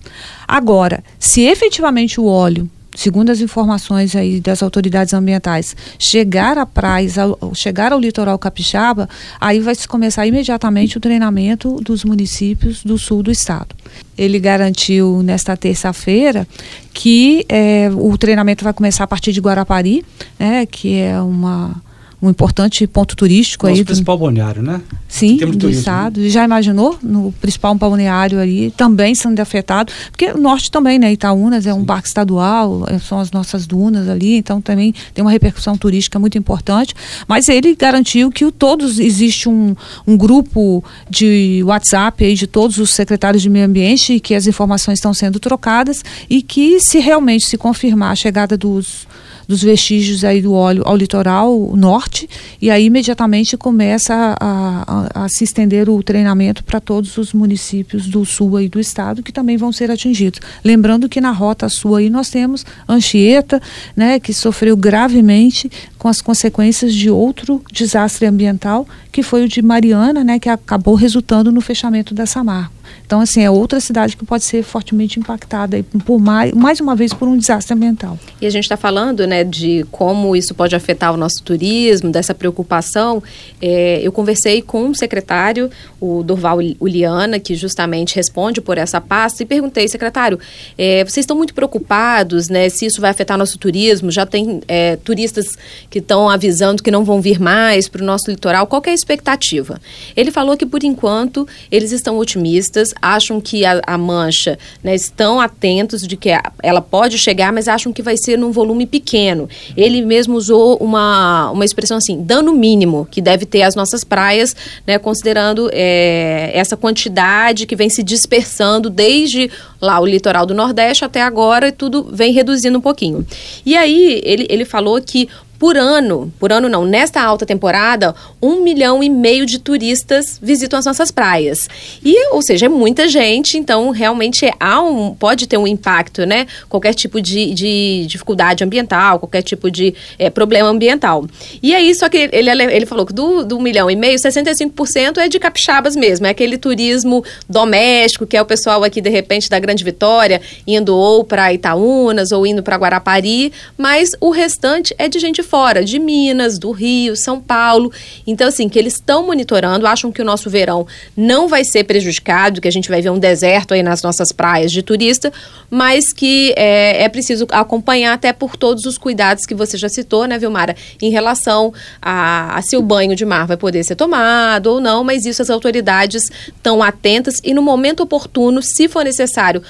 Agora, 0.51 1.01
se 1.17 1.43
efetivamente 1.43 2.19
o 2.19 2.25
óleo 2.25 2.69
segundo 2.93 3.29
as 3.29 3.39
informações 3.39 4.17
aí 4.17 4.41
das 4.41 4.61
autoridades 4.61 5.13
ambientais, 5.13 5.73
chegar 5.97 6.57
à 6.57 6.65
praia, 6.65 7.07
chegar 7.53 7.93
ao 7.93 7.99
litoral 8.01 8.37
capixaba, 8.37 9.07
aí 9.39 9.61
vai 9.61 9.73
se 9.75 9.87
começar 9.87 10.27
imediatamente 10.27 10.97
o 10.97 10.99
treinamento 10.99 11.79
dos 11.81 12.03
municípios 12.03 12.83
do 12.83 12.97
sul 12.97 13.23
do 13.23 13.31
estado. 13.31 13.73
Ele 14.17 14.37
garantiu 14.39 15.23
nesta 15.23 15.55
terça-feira 15.55 16.45
que 16.93 17.45
é, 17.47 17.89
o 17.95 18.17
treinamento 18.17 18.65
vai 18.65 18.73
começar 18.73 19.05
a 19.05 19.07
partir 19.07 19.31
de 19.31 19.39
Guarapari, 19.39 20.03
né, 20.37 20.65
que 20.65 20.99
é 20.99 21.19
uma 21.21 21.81
um 22.21 22.29
importante 22.29 22.85
ponto 22.85 23.15
turístico 23.15 23.65
Nosso 23.65 23.79
aí. 23.79 23.85
principal 23.85 24.15
do, 24.15 24.21
balneário, 24.21 24.61
né? 24.61 24.79
Sim, 25.07 25.37
do 25.37 25.57
turismo, 25.57 25.69
estado. 25.69 26.29
Já 26.29 26.45
imaginou 26.45 26.97
no 27.01 27.31
principal 27.33 27.73
balneário 27.73 28.39
ali 28.39 28.69
também 28.71 29.15
sendo 29.15 29.39
afetado? 29.39 29.91
Porque 30.11 30.27
o 30.31 30.37
norte 30.37 30.69
também, 30.69 30.99
né? 30.99 31.11
Itaúnas 31.11 31.65
é 31.65 31.73
um 31.73 31.79
Sim. 31.79 31.85
parque 31.85 32.07
estadual, 32.07 32.85
é, 32.87 32.99
são 32.99 33.19
as 33.19 33.31
nossas 33.31 33.65
dunas 33.65 34.07
ali, 34.07 34.37
então 34.37 34.61
também 34.61 34.93
tem 35.13 35.23
uma 35.23 35.31
repercussão 35.31 35.75
turística 35.75 36.19
muito 36.19 36.37
importante. 36.37 36.93
Mas 37.27 37.49
ele 37.49 37.75
garantiu 37.75 38.29
que 38.31 38.45
o, 38.45 38.51
todos 38.51 38.99
existe 38.99 39.49
um, 39.49 39.75
um 40.05 40.15
grupo 40.15 40.83
de 41.09 41.63
WhatsApp 41.65 42.23
aí 42.23 42.35
de 42.35 42.45
todos 42.45 42.77
os 42.77 42.93
secretários 42.93 43.41
de 43.41 43.49
meio 43.49 43.65
ambiente 43.65 44.13
e 44.13 44.19
que 44.19 44.35
as 44.35 44.45
informações 44.45 44.99
estão 44.99 45.13
sendo 45.13 45.39
trocadas 45.39 46.03
e 46.29 46.43
que 46.43 46.79
se 46.79 46.99
realmente 46.99 47.47
se 47.47 47.57
confirmar 47.57 48.11
a 48.11 48.15
chegada 48.15 48.55
dos 48.55 49.07
dos 49.47 49.63
vestígios 49.63 50.23
aí 50.23 50.41
do 50.41 50.53
óleo 50.53 50.83
ao 50.85 50.95
litoral 50.95 51.75
norte 51.75 52.29
e 52.61 52.69
aí 52.69 52.85
imediatamente 52.85 53.57
começa 53.57 54.35
a, 54.39 55.09
a, 55.19 55.25
a 55.25 55.29
se 55.29 55.43
estender 55.43 55.89
o 55.89 56.01
treinamento 56.03 56.63
para 56.63 56.79
todos 56.79 57.17
os 57.17 57.33
municípios 57.33 58.07
do 58.07 58.25
sul 58.25 58.57
aí 58.57 58.69
do 58.69 58.79
estado 58.79 59.23
que 59.23 59.31
também 59.31 59.57
vão 59.57 59.71
ser 59.71 59.91
atingidos. 59.91 60.39
Lembrando 60.63 61.09
que 61.09 61.21
na 61.21 61.31
rota 61.31 61.69
sul 61.69 61.95
aí 61.95 62.09
nós 62.09 62.29
temos 62.29 62.65
Anchieta, 62.87 63.61
né, 63.95 64.19
que 64.19 64.33
sofreu 64.33 64.75
gravemente 64.75 65.71
com 65.97 66.07
as 66.07 66.21
consequências 66.21 66.93
de 66.93 67.09
outro 67.09 67.61
desastre 67.71 68.25
ambiental 68.25 68.87
que 69.11 69.23
foi 69.23 69.43
o 69.43 69.47
de 69.47 69.61
Mariana, 69.61 70.23
né, 70.23 70.39
que 70.39 70.49
acabou 70.49 70.95
resultando 70.95 71.51
no 71.51 71.61
fechamento 71.61 72.13
da 72.13 72.25
Samarco. 72.25 72.80
Então, 73.11 73.19
assim, 73.19 73.41
é 73.41 73.51
outra 73.51 73.81
cidade 73.81 74.15
que 74.15 74.23
pode 74.23 74.45
ser 74.45 74.63
fortemente 74.63 75.19
impactada 75.19 75.83
por 76.05 76.17
mais, 76.17 76.53
mais 76.53 76.79
uma 76.79 76.95
vez 76.95 77.13
por 77.13 77.27
um 77.27 77.37
desastre 77.37 77.73
ambiental. 77.73 78.17
E 78.39 78.47
a 78.47 78.49
gente 78.49 78.63
está 78.63 78.77
falando, 78.77 79.27
né, 79.27 79.43
de 79.43 79.85
como 79.91 80.33
isso 80.33 80.55
pode 80.55 80.77
afetar 80.77 81.13
o 81.13 81.17
nosso 81.17 81.43
turismo, 81.43 82.09
dessa 82.09 82.33
preocupação. 82.33 83.21
É, 83.61 83.99
eu 84.01 84.13
conversei 84.13 84.61
com 84.61 84.85
um 84.85 84.93
secretário, 84.93 85.69
o 85.99 86.23
Dorval 86.23 86.59
Uliana, 86.79 87.37
que 87.37 87.53
justamente 87.53 88.15
responde 88.15 88.61
por 88.61 88.77
essa 88.77 89.01
pasta, 89.01 89.43
e 89.43 89.45
perguntei, 89.45 89.89
secretário, 89.89 90.39
é, 90.77 91.03
vocês 91.03 91.25
estão 91.25 91.35
muito 91.35 91.53
preocupados, 91.53 92.47
né, 92.47 92.69
se 92.69 92.85
isso 92.85 93.01
vai 93.01 93.11
afetar 93.11 93.37
nosso 93.37 93.57
turismo? 93.57 94.09
Já 94.09 94.25
tem 94.25 94.61
é, 94.69 94.95
turistas 94.95 95.47
que 95.89 95.99
estão 95.99 96.29
avisando 96.29 96.81
que 96.81 96.89
não 96.89 97.03
vão 97.03 97.19
vir 97.19 97.41
mais 97.41 97.89
para 97.89 98.01
o 98.01 98.05
nosso 98.05 98.31
litoral. 98.31 98.65
Qual 98.67 98.81
é 98.85 98.91
a 98.91 98.93
expectativa? 98.93 99.81
Ele 100.15 100.31
falou 100.31 100.55
que, 100.55 100.65
por 100.65 100.81
enquanto, 100.81 101.45
eles 101.69 101.91
estão 101.91 102.17
otimistas 102.17 102.93
acham 103.01 103.41
que 103.41 103.65
a, 103.65 103.81
a 103.85 103.97
mancha, 103.97 104.57
né, 104.83 104.93
estão 104.95 105.39
atentos 105.39 106.05
de 106.05 106.15
que 106.15 106.29
ela 106.61 106.81
pode 106.81 107.17
chegar, 107.17 107.51
mas 107.51 107.67
acham 107.67 107.91
que 107.91 108.01
vai 108.01 108.15
ser 108.17 108.37
num 108.37 108.51
volume 108.51 108.85
pequeno. 108.85 109.49
Ele 109.75 110.01
mesmo 110.01 110.35
usou 110.35 110.77
uma, 110.77 111.49
uma 111.51 111.65
expressão 111.65 111.97
assim, 111.97 112.21
dano 112.21 112.53
mínimo, 112.53 113.07
que 113.09 113.21
deve 113.21 113.45
ter 113.45 113.63
as 113.63 113.75
nossas 113.75 114.03
praias, 114.03 114.55
né, 114.85 114.97
considerando 114.97 115.69
é, 115.73 116.51
essa 116.53 116.77
quantidade 116.77 117.65
que 117.65 117.75
vem 117.75 117.89
se 117.89 118.03
dispersando 118.03 118.89
desde 118.89 119.49
lá 119.79 119.99
o 119.99 120.05
litoral 120.05 120.45
do 120.45 120.53
Nordeste 120.53 121.03
até 121.03 121.21
agora, 121.21 121.69
e 121.69 121.71
tudo 121.71 122.07
vem 122.11 122.31
reduzindo 122.31 122.77
um 122.77 122.81
pouquinho. 122.81 123.25
E 123.65 123.75
aí 123.75 124.21
ele, 124.23 124.45
ele 124.49 124.65
falou 124.65 125.01
que 125.01 125.27
por 125.61 125.77
ano, 125.77 126.33
por 126.39 126.51
ano 126.51 126.67
não, 126.67 126.83
nesta 126.83 127.21
alta 127.21 127.45
temporada, 127.45 128.15
um 128.41 128.63
milhão 128.63 129.03
e 129.03 129.07
meio 129.07 129.45
de 129.45 129.59
turistas 129.59 130.39
visitam 130.41 130.79
as 130.79 130.85
nossas 130.85 131.11
praias. 131.11 131.69
E, 132.03 132.33
ou 132.33 132.41
seja, 132.41 132.65
é 132.65 132.69
muita 132.69 133.07
gente, 133.07 133.59
então 133.59 133.91
realmente 133.91 134.51
há 134.59 134.81
um, 134.81 135.13
pode 135.13 135.45
ter 135.45 135.57
um 135.57 135.67
impacto, 135.67 136.25
né? 136.25 136.47
Qualquer 136.67 136.95
tipo 136.95 137.21
de, 137.21 137.53
de 137.53 138.07
dificuldade 138.07 138.63
ambiental, 138.63 139.19
qualquer 139.19 139.43
tipo 139.43 139.69
de 139.69 139.93
é, 140.17 140.31
problema 140.31 140.67
ambiental. 140.67 141.27
E 141.61 141.75
aí, 141.75 141.93
só 141.93 142.09
que 142.09 142.27
ele, 142.31 142.49
ele 142.49 142.87
falou 142.87 143.05
que 143.05 143.13
do, 143.13 143.45
do 143.45 143.59
milhão 143.59 143.87
e 143.87 143.95
meio, 143.95 144.17
65% 144.17 145.19
é 145.19 145.27
de 145.27 145.37
capixabas 145.37 145.95
mesmo, 145.95 146.25
é 146.25 146.31
aquele 146.31 146.57
turismo 146.57 147.23
doméstico, 147.47 148.25
que 148.25 148.35
é 148.35 148.41
o 148.41 148.45
pessoal 148.45 148.83
aqui, 148.83 148.99
de 148.99 149.11
repente, 149.11 149.47
da 149.47 149.59
Grande 149.59 149.83
Vitória, 149.83 150.41
indo 150.65 150.97
ou 150.97 151.23
para 151.23 151.53
Itaúnas 151.53 152.31
ou 152.31 152.47
indo 152.47 152.63
para 152.63 152.77
Guarapari, 152.77 153.53
mas 153.77 154.09
o 154.19 154.31
restante 154.31 154.95
é 154.97 155.07
de 155.07 155.19
gente 155.19 155.43
fora, 155.51 155.83
de 155.83 155.99
Minas, 155.99 156.57
do 156.57 156.71
Rio, 156.71 157.13
São 157.17 157.41
Paulo. 157.41 157.91
Então, 158.25 158.47
assim, 158.47 158.69
que 158.69 158.79
eles 158.79 158.93
estão 158.93 159.25
monitorando, 159.25 159.85
acham 159.85 160.09
que 160.09 160.21
o 160.21 160.25
nosso 160.25 160.49
verão 160.49 160.87
não 161.15 161.49
vai 161.49 161.65
ser 161.65 161.83
prejudicado, 161.83 162.61
que 162.61 162.69
a 162.69 162.71
gente 162.71 162.87
vai 162.87 163.01
ver 163.01 163.09
um 163.09 163.19
deserto 163.19 163.73
aí 163.73 163.83
nas 163.83 164.01
nossas 164.01 164.31
praias 164.31 164.71
de 164.71 164.81
turista, 164.81 165.29
mas 165.69 166.13
que 166.13 166.53
é, 166.55 167.03
é 167.03 167.09
preciso 167.09 167.45
acompanhar 167.51 168.13
até 168.13 168.31
por 168.31 168.55
todos 168.55 168.85
os 168.85 168.97
cuidados 168.97 169.45
que 169.45 169.53
você 169.53 169.77
já 169.77 169.89
citou, 169.89 170.25
né, 170.25 170.39
Vilmara, 170.39 170.73
em 171.01 171.09
relação 171.09 171.73
a, 172.01 172.57
a 172.57 172.61
se 172.61 172.77
o 172.77 172.81
banho 172.81 173.13
de 173.13 173.25
mar 173.25 173.45
vai 173.45 173.57
poder 173.57 173.83
ser 173.83 173.95
tomado 173.95 174.67
ou 174.67 174.79
não, 174.79 175.03
mas 175.03 175.25
isso 175.25 175.41
as 175.41 175.49
autoridades 175.49 176.31
estão 176.47 176.81
atentas 176.81 177.35
e 177.43 177.53
no 177.53 177.61
momento 177.61 178.03
oportuno, 178.03 178.61
se 178.61 178.87
for 178.87 179.03
necessário 179.03 179.61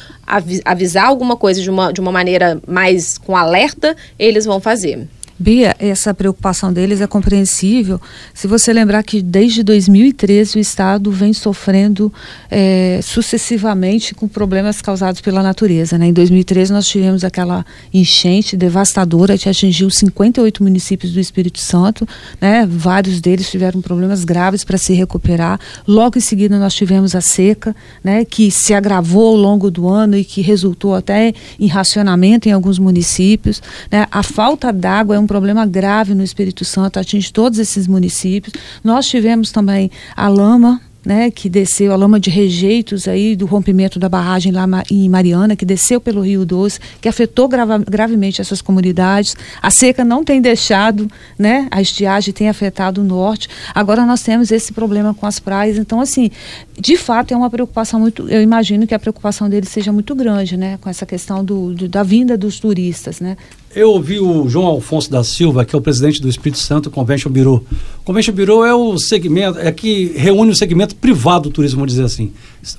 avisar 0.63 1.07
alguma 1.07 1.35
coisa 1.35 1.59
de 1.59 1.71
uma, 1.71 1.91
de 1.91 1.99
uma 1.99 2.11
maneira 2.11 2.61
mais 2.67 3.17
com 3.17 3.35
alerta, 3.35 3.97
eles 4.19 4.45
vão 4.45 4.59
fazer. 4.59 5.07
Bia, 5.41 5.75
essa 5.79 6.13
preocupação 6.13 6.71
deles 6.71 7.01
é 7.01 7.07
compreensível. 7.07 7.99
Se 8.31 8.45
você 8.45 8.71
lembrar 8.71 9.01
que 9.01 9.23
desde 9.23 9.63
2013 9.63 10.59
o 10.59 10.61
Estado 10.61 11.11
vem 11.11 11.33
sofrendo 11.33 12.13
é, 12.49 12.99
sucessivamente 13.01 14.13
com 14.13 14.27
problemas 14.27 14.83
causados 14.83 15.19
pela 15.19 15.41
natureza. 15.41 15.97
Né? 15.97 16.07
Em 16.07 16.13
2013 16.13 16.71
nós 16.71 16.87
tivemos 16.87 17.23
aquela 17.23 17.65
enchente 17.91 18.55
devastadora 18.55 19.35
que 19.35 19.49
atingiu 19.49 19.89
58 19.89 20.61
municípios 20.61 21.11
do 21.11 21.19
Espírito 21.19 21.57
Santo. 21.57 22.07
Né? 22.39 22.67
Vários 22.69 23.19
deles 23.19 23.49
tiveram 23.49 23.81
problemas 23.81 24.23
graves 24.23 24.63
para 24.63 24.77
se 24.77 24.93
recuperar. 24.93 25.59
Logo 25.87 26.19
em 26.19 26.21
seguida 26.21 26.59
nós 26.59 26.75
tivemos 26.75 27.15
a 27.15 27.21
seca, 27.21 27.75
né? 28.03 28.23
que 28.25 28.51
se 28.51 28.75
agravou 28.75 29.29
ao 29.29 29.35
longo 29.35 29.71
do 29.71 29.89
ano 29.89 30.15
e 30.15 30.23
que 30.23 30.41
resultou 30.41 30.93
até 30.93 31.33
em 31.59 31.65
racionamento 31.65 32.47
em 32.47 32.51
alguns 32.51 32.77
municípios. 32.77 33.59
Né? 33.91 34.05
A 34.11 34.21
falta 34.21 34.71
d'água 34.71 35.15
é 35.15 35.19
um 35.19 35.30
problema 35.31 35.65
grave 35.65 36.13
no 36.13 36.23
Espírito 36.23 36.65
Santo, 36.65 36.99
atinge 36.99 37.31
todos 37.31 37.57
esses 37.57 37.87
municípios. 37.87 38.53
Nós 38.83 39.07
tivemos 39.07 39.49
também 39.49 39.89
a 40.13 40.27
lama, 40.27 40.81
né, 41.05 41.31
que 41.31 41.47
desceu 41.47 41.93
a 41.93 41.95
lama 41.95 42.19
de 42.19 42.29
rejeitos 42.29 43.07
aí 43.07 43.33
do 43.33 43.45
rompimento 43.45 43.97
da 43.97 44.09
barragem 44.09 44.51
lá 44.51 44.67
em 44.91 45.07
Mariana, 45.07 45.55
que 45.55 45.63
desceu 45.63 46.01
pelo 46.01 46.19
Rio 46.19 46.45
Doce, 46.45 46.81
que 46.99 47.07
afetou 47.07 47.47
grava, 47.47 47.77
gravemente 47.77 48.41
essas 48.41 48.61
comunidades. 48.61 49.37
A 49.61 49.71
seca 49.71 50.03
não 50.03 50.21
tem 50.21 50.41
deixado, 50.41 51.09
né, 51.39 51.65
a 51.71 51.81
estiagem 51.81 52.33
tem 52.33 52.49
afetado 52.49 52.99
o 52.99 53.03
norte. 53.05 53.47
Agora 53.73 54.05
nós 54.05 54.21
temos 54.21 54.51
esse 54.51 54.73
problema 54.73 55.13
com 55.13 55.25
as 55.25 55.39
praias. 55.39 55.77
Então, 55.77 56.01
assim, 56.01 56.29
de 56.77 56.97
fato 56.97 57.33
é 57.33 57.37
uma 57.37 57.49
preocupação 57.49 58.01
muito. 58.01 58.27
Eu 58.27 58.41
imagino 58.41 58.85
que 58.85 58.93
a 58.93 58.99
preocupação 58.99 59.49
deles 59.49 59.69
seja 59.69 59.93
muito 59.93 60.13
grande, 60.13 60.57
né, 60.57 60.77
com 60.81 60.89
essa 60.89 61.05
questão 61.05 61.41
do, 61.41 61.73
do 61.73 61.87
da 61.87 62.03
vinda 62.03 62.37
dos 62.37 62.59
turistas, 62.59 63.21
né. 63.21 63.37
Eu 63.73 63.91
ouvi 63.91 64.19
o 64.19 64.49
João 64.49 64.65
Alfonso 64.65 65.09
da 65.09 65.23
Silva, 65.23 65.63
que 65.63 65.73
é 65.73 65.79
o 65.79 65.81
presidente 65.81 66.21
do 66.21 66.27
Espírito 66.27 66.59
Santo 66.59 66.91
Convention 66.91 67.31
Bureau. 67.31 67.63
Convention 68.03 68.33
Bureau 68.33 68.65
é 68.65 68.73
o 68.73 68.97
segmento, 68.97 69.59
é 69.59 69.71
que 69.71 70.11
reúne 70.15 70.51
o 70.51 70.55
segmento 70.55 70.93
privado 70.95 71.43
do 71.43 71.53
turismo, 71.53 71.77
vamos 71.77 71.93
dizer 71.93 72.03
assim. 72.03 72.33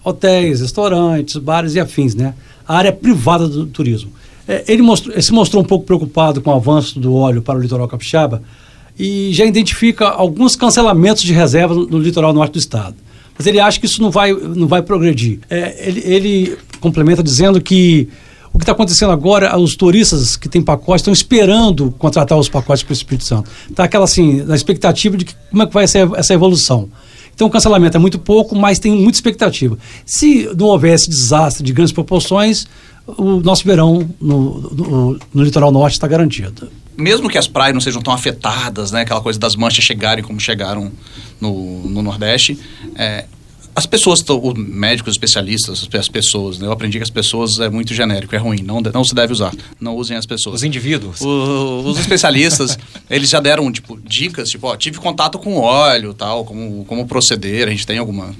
Hotéis, 0.04 0.60
restaurantes, 0.60 1.36
bares 1.36 1.74
e 1.74 1.80
afins, 1.80 2.14
né? 2.14 2.34
A 2.68 2.76
área 2.76 2.92
privada 2.92 3.48
do 3.48 3.64
turismo. 3.64 4.12
É, 4.46 4.64
ele, 4.68 4.82
mostrou, 4.82 5.14
ele 5.14 5.22
se 5.22 5.32
mostrou 5.32 5.62
um 5.62 5.66
pouco 5.66 5.86
preocupado 5.86 6.42
com 6.42 6.50
o 6.50 6.54
avanço 6.54 7.00
do 7.00 7.14
óleo 7.14 7.40
para 7.40 7.58
o 7.58 7.62
litoral 7.62 7.88
capixaba 7.88 8.42
e 8.98 9.30
já 9.32 9.46
identifica 9.46 10.08
alguns 10.08 10.56
cancelamentos 10.56 11.22
de 11.22 11.32
reservas 11.32 11.76
no, 11.76 11.86
no 11.86 11.98
litoral 11.98 12.34
norte 12.34 12.52
do 12.52 12.58
estado. 12.58 12.96
Mas 13.36 13.46
ele 13.46 13.58
acha 13.58 13.80
que 13.80 13.86
isso 13.86 14.02
não 14.02 14.10
vai, 14.10 14.32
não 14.32 14.66
vai 14.66 14.82
progredir. 14.82 15.38
É, 15.48 15.88
ele, 15.88 16.02
ele 16.04 16.58
complementa 16.80 17.22
dizendo 17.22 17.62
que 17.62 18.08
o 18.52 18.58
que 18.58 18.64
está 18.64 18.72
acontecendo 18.72 19.12
agora, 19.12 19.56
os 19.58 19.74
turistas 19.74 20.36
que 20.36 20.48
têm 20.48 20.62
pacotes 20.62 21.00
estão 21.00 21.12
esperando 21.12 21.90
contratar 21.98 22.38
os 22.38 22.48
pacotes 22.48 22.82
para 22.82 22.92
o 22.92 22.94
Espírito 22.94 23.24
Santo. 23.24 23.50
Está 23.68 23.84
aquela 23.84 24.04
assim, 24.04 24.42
na 24.42 24.54
expectativa 24.54 25.16
de 25.16 25.24
que, 25.24 25.34
como 25.50 25.62
é 25.62 25.66
que 25.66 25.72
vai 25.72 25.88
ser 25.88 26.10
essa 26.16 26.34
evolução. 26.34 26.88
Então 27.34 27.46
o 27.46 27.50
cancelamento 27.50 27.96
é 27.96 28.00
muito 28.00 28.18
pouco, 28.18 28.54
mas 28.54 28.78
tem 28.78 28.92
muita 28.92 29.16
expectativa. 29.16 29.78
Se 30.04 30.50
não 30.56 30.66
houvesse 30.66 31.08
desastre 31.08 31.64
de 31.64 31.72
grandes 31.72 31.92
proporções, 31.92 32.66
o 33.06 33.40
nosso 33.40 33.64
verão 33.64 34.08
no, 34.20 34.60
no, 34.70 35.18
no 35.32 35.42
litoral 35.42 35.72
norte 35.72 35.94
está 35.94 36.06
garantido. 36.06 36.70
Mesmo 36.96 37.30
que 37.30 37.38
as 37.38 37.48
praias 37.48 37.72
não 37.72 37.80
sejam 37.80 38.02
tão 38.02 38.12
afetadas, 38.12 38.92
né, 38.92 39.00
aquela 39.00 39.22
coisa 39.22 39.38
das 39.38 39.56
manchas 39.56 39.82
chegarem 39.82 40.22
como 40.22 40.38
chegaram 40.38 40.92
no, 41.40 41.88
no 41.88 42.02
Nordeste, 42.02 42.58
é, 42.94 43.24
as 43.74 43.86
pessoas, 43.86 44.20
os 44.28 44.54
médicos, 44.54 45.14
especialistas, 45.14 45.88
as 45.92 46.08
pessoas, 46.08 46.58
né? 46.58 46.66
eu 46.66 46.72
aprendi 46.72 46.98
que 46.98 47.02
as 47.02 47.10
pessoas 47.10 47.58
é 47.58 47.70
muito 47.70 47.94
genérico, 47.94 48.34
é 48.34 48.38
ruim, 48.38 48.62
não, 48.62 48.80
não 48.80 49.04
se 49.04 49.14
deve 49.14 49.32
usar. 49.32 49.52
Não 49.80 49.96
usem 49.96 50.16
as 50.16 50.26
pessoas. 50.26 50.56
Os 50.56 50.62
indivíduos. 50.62 51.20
O, 51.20 51.82
os 51.86 51.98
especialistas, 51.98 52.78
eles 53.08 53.30
já 53.30 53.40
deram, 53.40 53.70
tipo, 53.72 53.98
dicas, 54.04 54.50
tipo, 54.50 54.66
ó, 54.66 54.76
tive 54.76 54.98
contato 54.98 55.38
com 55.38 55.56
óleo, 55.56 56.12
tal, 56.12 56.44
como, 56.44 56.84
como 56.84 57.06
proceder, 57.06 57.66
a 57.66 57.70
gente 57.70 57.86
tem 57.86 57.98
alguma 57.98 58.34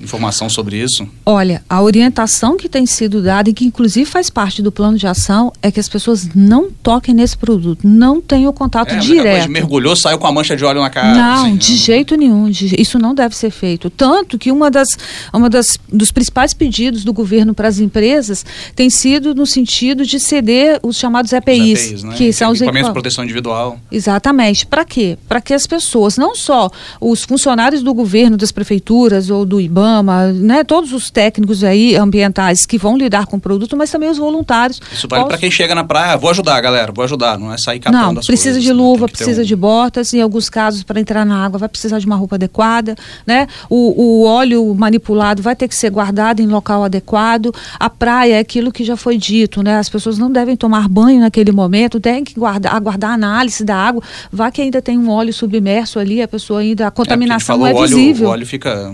informação 0.00 0.48
sobre 0.48 0.76
isso? 0.82 1.06
Olha, 1.26 1.62
a 1.68 1.82
orientação 1.82 2.56
que 2.56 2.68
tem 2.68 2.86
sido 2.86 3.22
dada 3.22 3.50
e 3.50 3.52
que 3.52 3.64
inclusive 3.64 4.04
faz 4.08 4.30
parte 4.30 4.62
do 4.62 4.70
plano 4.70 4.96
de 4.96 5.06
ação 5.06 5.52
é 5.60 5.70
que 5.70 5.80
as 5.80 5.88
pessoas 5.88 6.28
não 6.34 6.70
toquem 6.70 7.14
nesse 7.14 7.36
produto, 7.36 7.86
não 7.86 8.20
tenham 8.20 8.52
contato 8.52 8.92
É, 8.94 8.98
direto. 8.98 9.48
mergulhou, 9.50 9.94
saiu 9.96 10.18
com 10.18 10.26
a 10.26 10.32
mancha 10.32 10.56
de 10.56 10.64
óleo 10.64 10.80
na 10.80 10.90
cara. 10.90 11.14
Não, 11.14 11.46
assim, 11.46 11.56
de 11.56 11.76
jeito 11.76 12.16
nenhum. 12.16 12.48
de- 12.50 12.76
isso 12.80 12.98
não 12.98 13.14
deve 13.14 13.34
ser 13.36 13.50
feito. 13.50 13.90
Tanto 13.90 14.38
que 14.38 14.50
uma 14.52 14.70
das, 14.70 14.88
uma 15.32 15.50
das 15.50 15.78
dos 15.92 16.10
principais 16.10 16.52
pedidos 16.54 17.04
do 17.04 17.12
governo 17.12 17.54
para 17.54 17.68
as 17.68 17.78
empresas 17.78 18.44
tem 18.74 18.88
sido 18.90 19.34
no 19.34 19.46
sentido 19.46 20.04
de 20.06 20.18
ceder 20.20 20.78
os 20.82 20.96
chamados 20.96 21.32
EPIs, 21.32 21.84
EPIs, 21.86 22.02
né? 22.04 22.14
que 22.14 22.32
são 22.32 22.50
os 22.52 22.58
equipamentos 22.60 22.88
de 22.88 22.92
proteção 22.92 23.24
individual. 23.24 23.78
Exatamente. 23.90 24.64
Para 24.66 24.84
quê? 24.84 25.18
Para 25.28 25.40
que 25.40 25.52
as 25.52 25.66
pessoas, 25.66 26.16
não 26.16 26.34
só 26.34 26.70
os 27.00 27.22
funcionários 27.24 27.82
do 27.82 27.92
governo, 27.92 28.36
das 28.36 28.52
prefeituras 28.52 29.30
ou 29.30 29.44
do 29.44 29.60
IBAMA, 29.88 30.32
né, 30.32 30.64
todos 30.64 30.92
os 30.92 31.10
técnicos 31.10 31.64
aí 31.64 31.96
ambientais 31.96 32.66
que 32.66 32.76
vão 32.78 32.96
lidar 32.96 33.26
com 33.26 33.36
o 33.36 33.40
produto, 33.40 33.76
mas 33.76 33.90
também 33.90 34.08
os 34.10 34.18
voluntários. 34.18 34.80
Isso 34.92 35.08
vale 35.08 35.24
para 35.24 35.38
quem 35.38 35.50
chega 35.50 35.74
na 35.74 35.84
praia, 35.84 36.16
vou 36.16 36.30
ajudar, 36.30 36.60
galera, 36.60 36.92
vou 36.92 37.04
ajudar, 37.04 37.38
não 37.38 37.52
é 37.52 37.56
sair 37.58 37.80
catando 37.80 38.12
não, 38.14 38.20
as 38.20 38.26
precisa 38.26 38.50
coisas, 38.50 38.62
de 38.62 38.68
né? 38.68 38.74
luva, 38.74 39.06
ter 39.06 39.12
precisa 39.12 39.42
um- 39.42 39.44
de 39.44 39.56
botas, 39.56 40.12
em 40.12 40.20
alguns 40.20 40.48
casos, 40.50 40.82
para 40.82 41.00
entrar 41.00 41.24
na 41.24 41.44
água, 41.44 41.58
vai 41.58 41.68
precisar 41.68 41.98
de 41.98 42.06
uma 42.06 42.16
roupa 42.16 42.36
adequada, 42.36 42.94
né? 43.26 43.46
O, 43.70 44.22
o 44.22 44.24
óleo 44.26 44.74
manipulado 44.74 45.42
vai 45.42 45.56
ter 45.56 45.68
que 45.68 45.74
ser 45.74 45.90
guardado 45.90 46.40
em 46.40 46.46
local 46.46 46.84
adequado. 46.84 47.52
A 47.78 47.88
praia 47.90 48.34
é 48.34 48.38
aquilo 48.38 48.70
que 48.70 48.84
já 48.84 48.96
foi 48.96 49.16
dito, 49.16 49.62
né? 49.62 49.78
As 49.78 49.88
pessoas 49.88 50.18
não 50.18 50.30
devem 50.30 50.56
tomar 50.56 50.88
banho 50.88 51.20
naquele 51.20 51.52
momento, 51.52 51.98
tem 52.00 52.22
que 52.24 52.34
guardar, 52.38 52.74
aguardar 52.74 53.10
a 53.12 53.14
análise 53.14 53.64
da 53.64 53.76
água. 53.76 54.02
Vá 54.32 54.50
que 54.50 54.60
ainda 54.62 54.80
tem 54.82 54.98
um 54.98 55.10
óleo 55.10 55.32
submerso 55.32 55.98
ali, 55.98 56.20
a 56.22 56.28
pessoa 56.28 56.60
ainda, 56.60 56.84
a 56.84 56.88
É, 56.88 56.90
contaminação 56.90 57.56
falou, 57.56 57.66
é 57.66 57.72
o 57.72 57.76
óleo, 57.76 57.88
visível. 57.96 58.28
O 58.28 58.30
óleo 58.32 58.46
fica. 58.46 58.92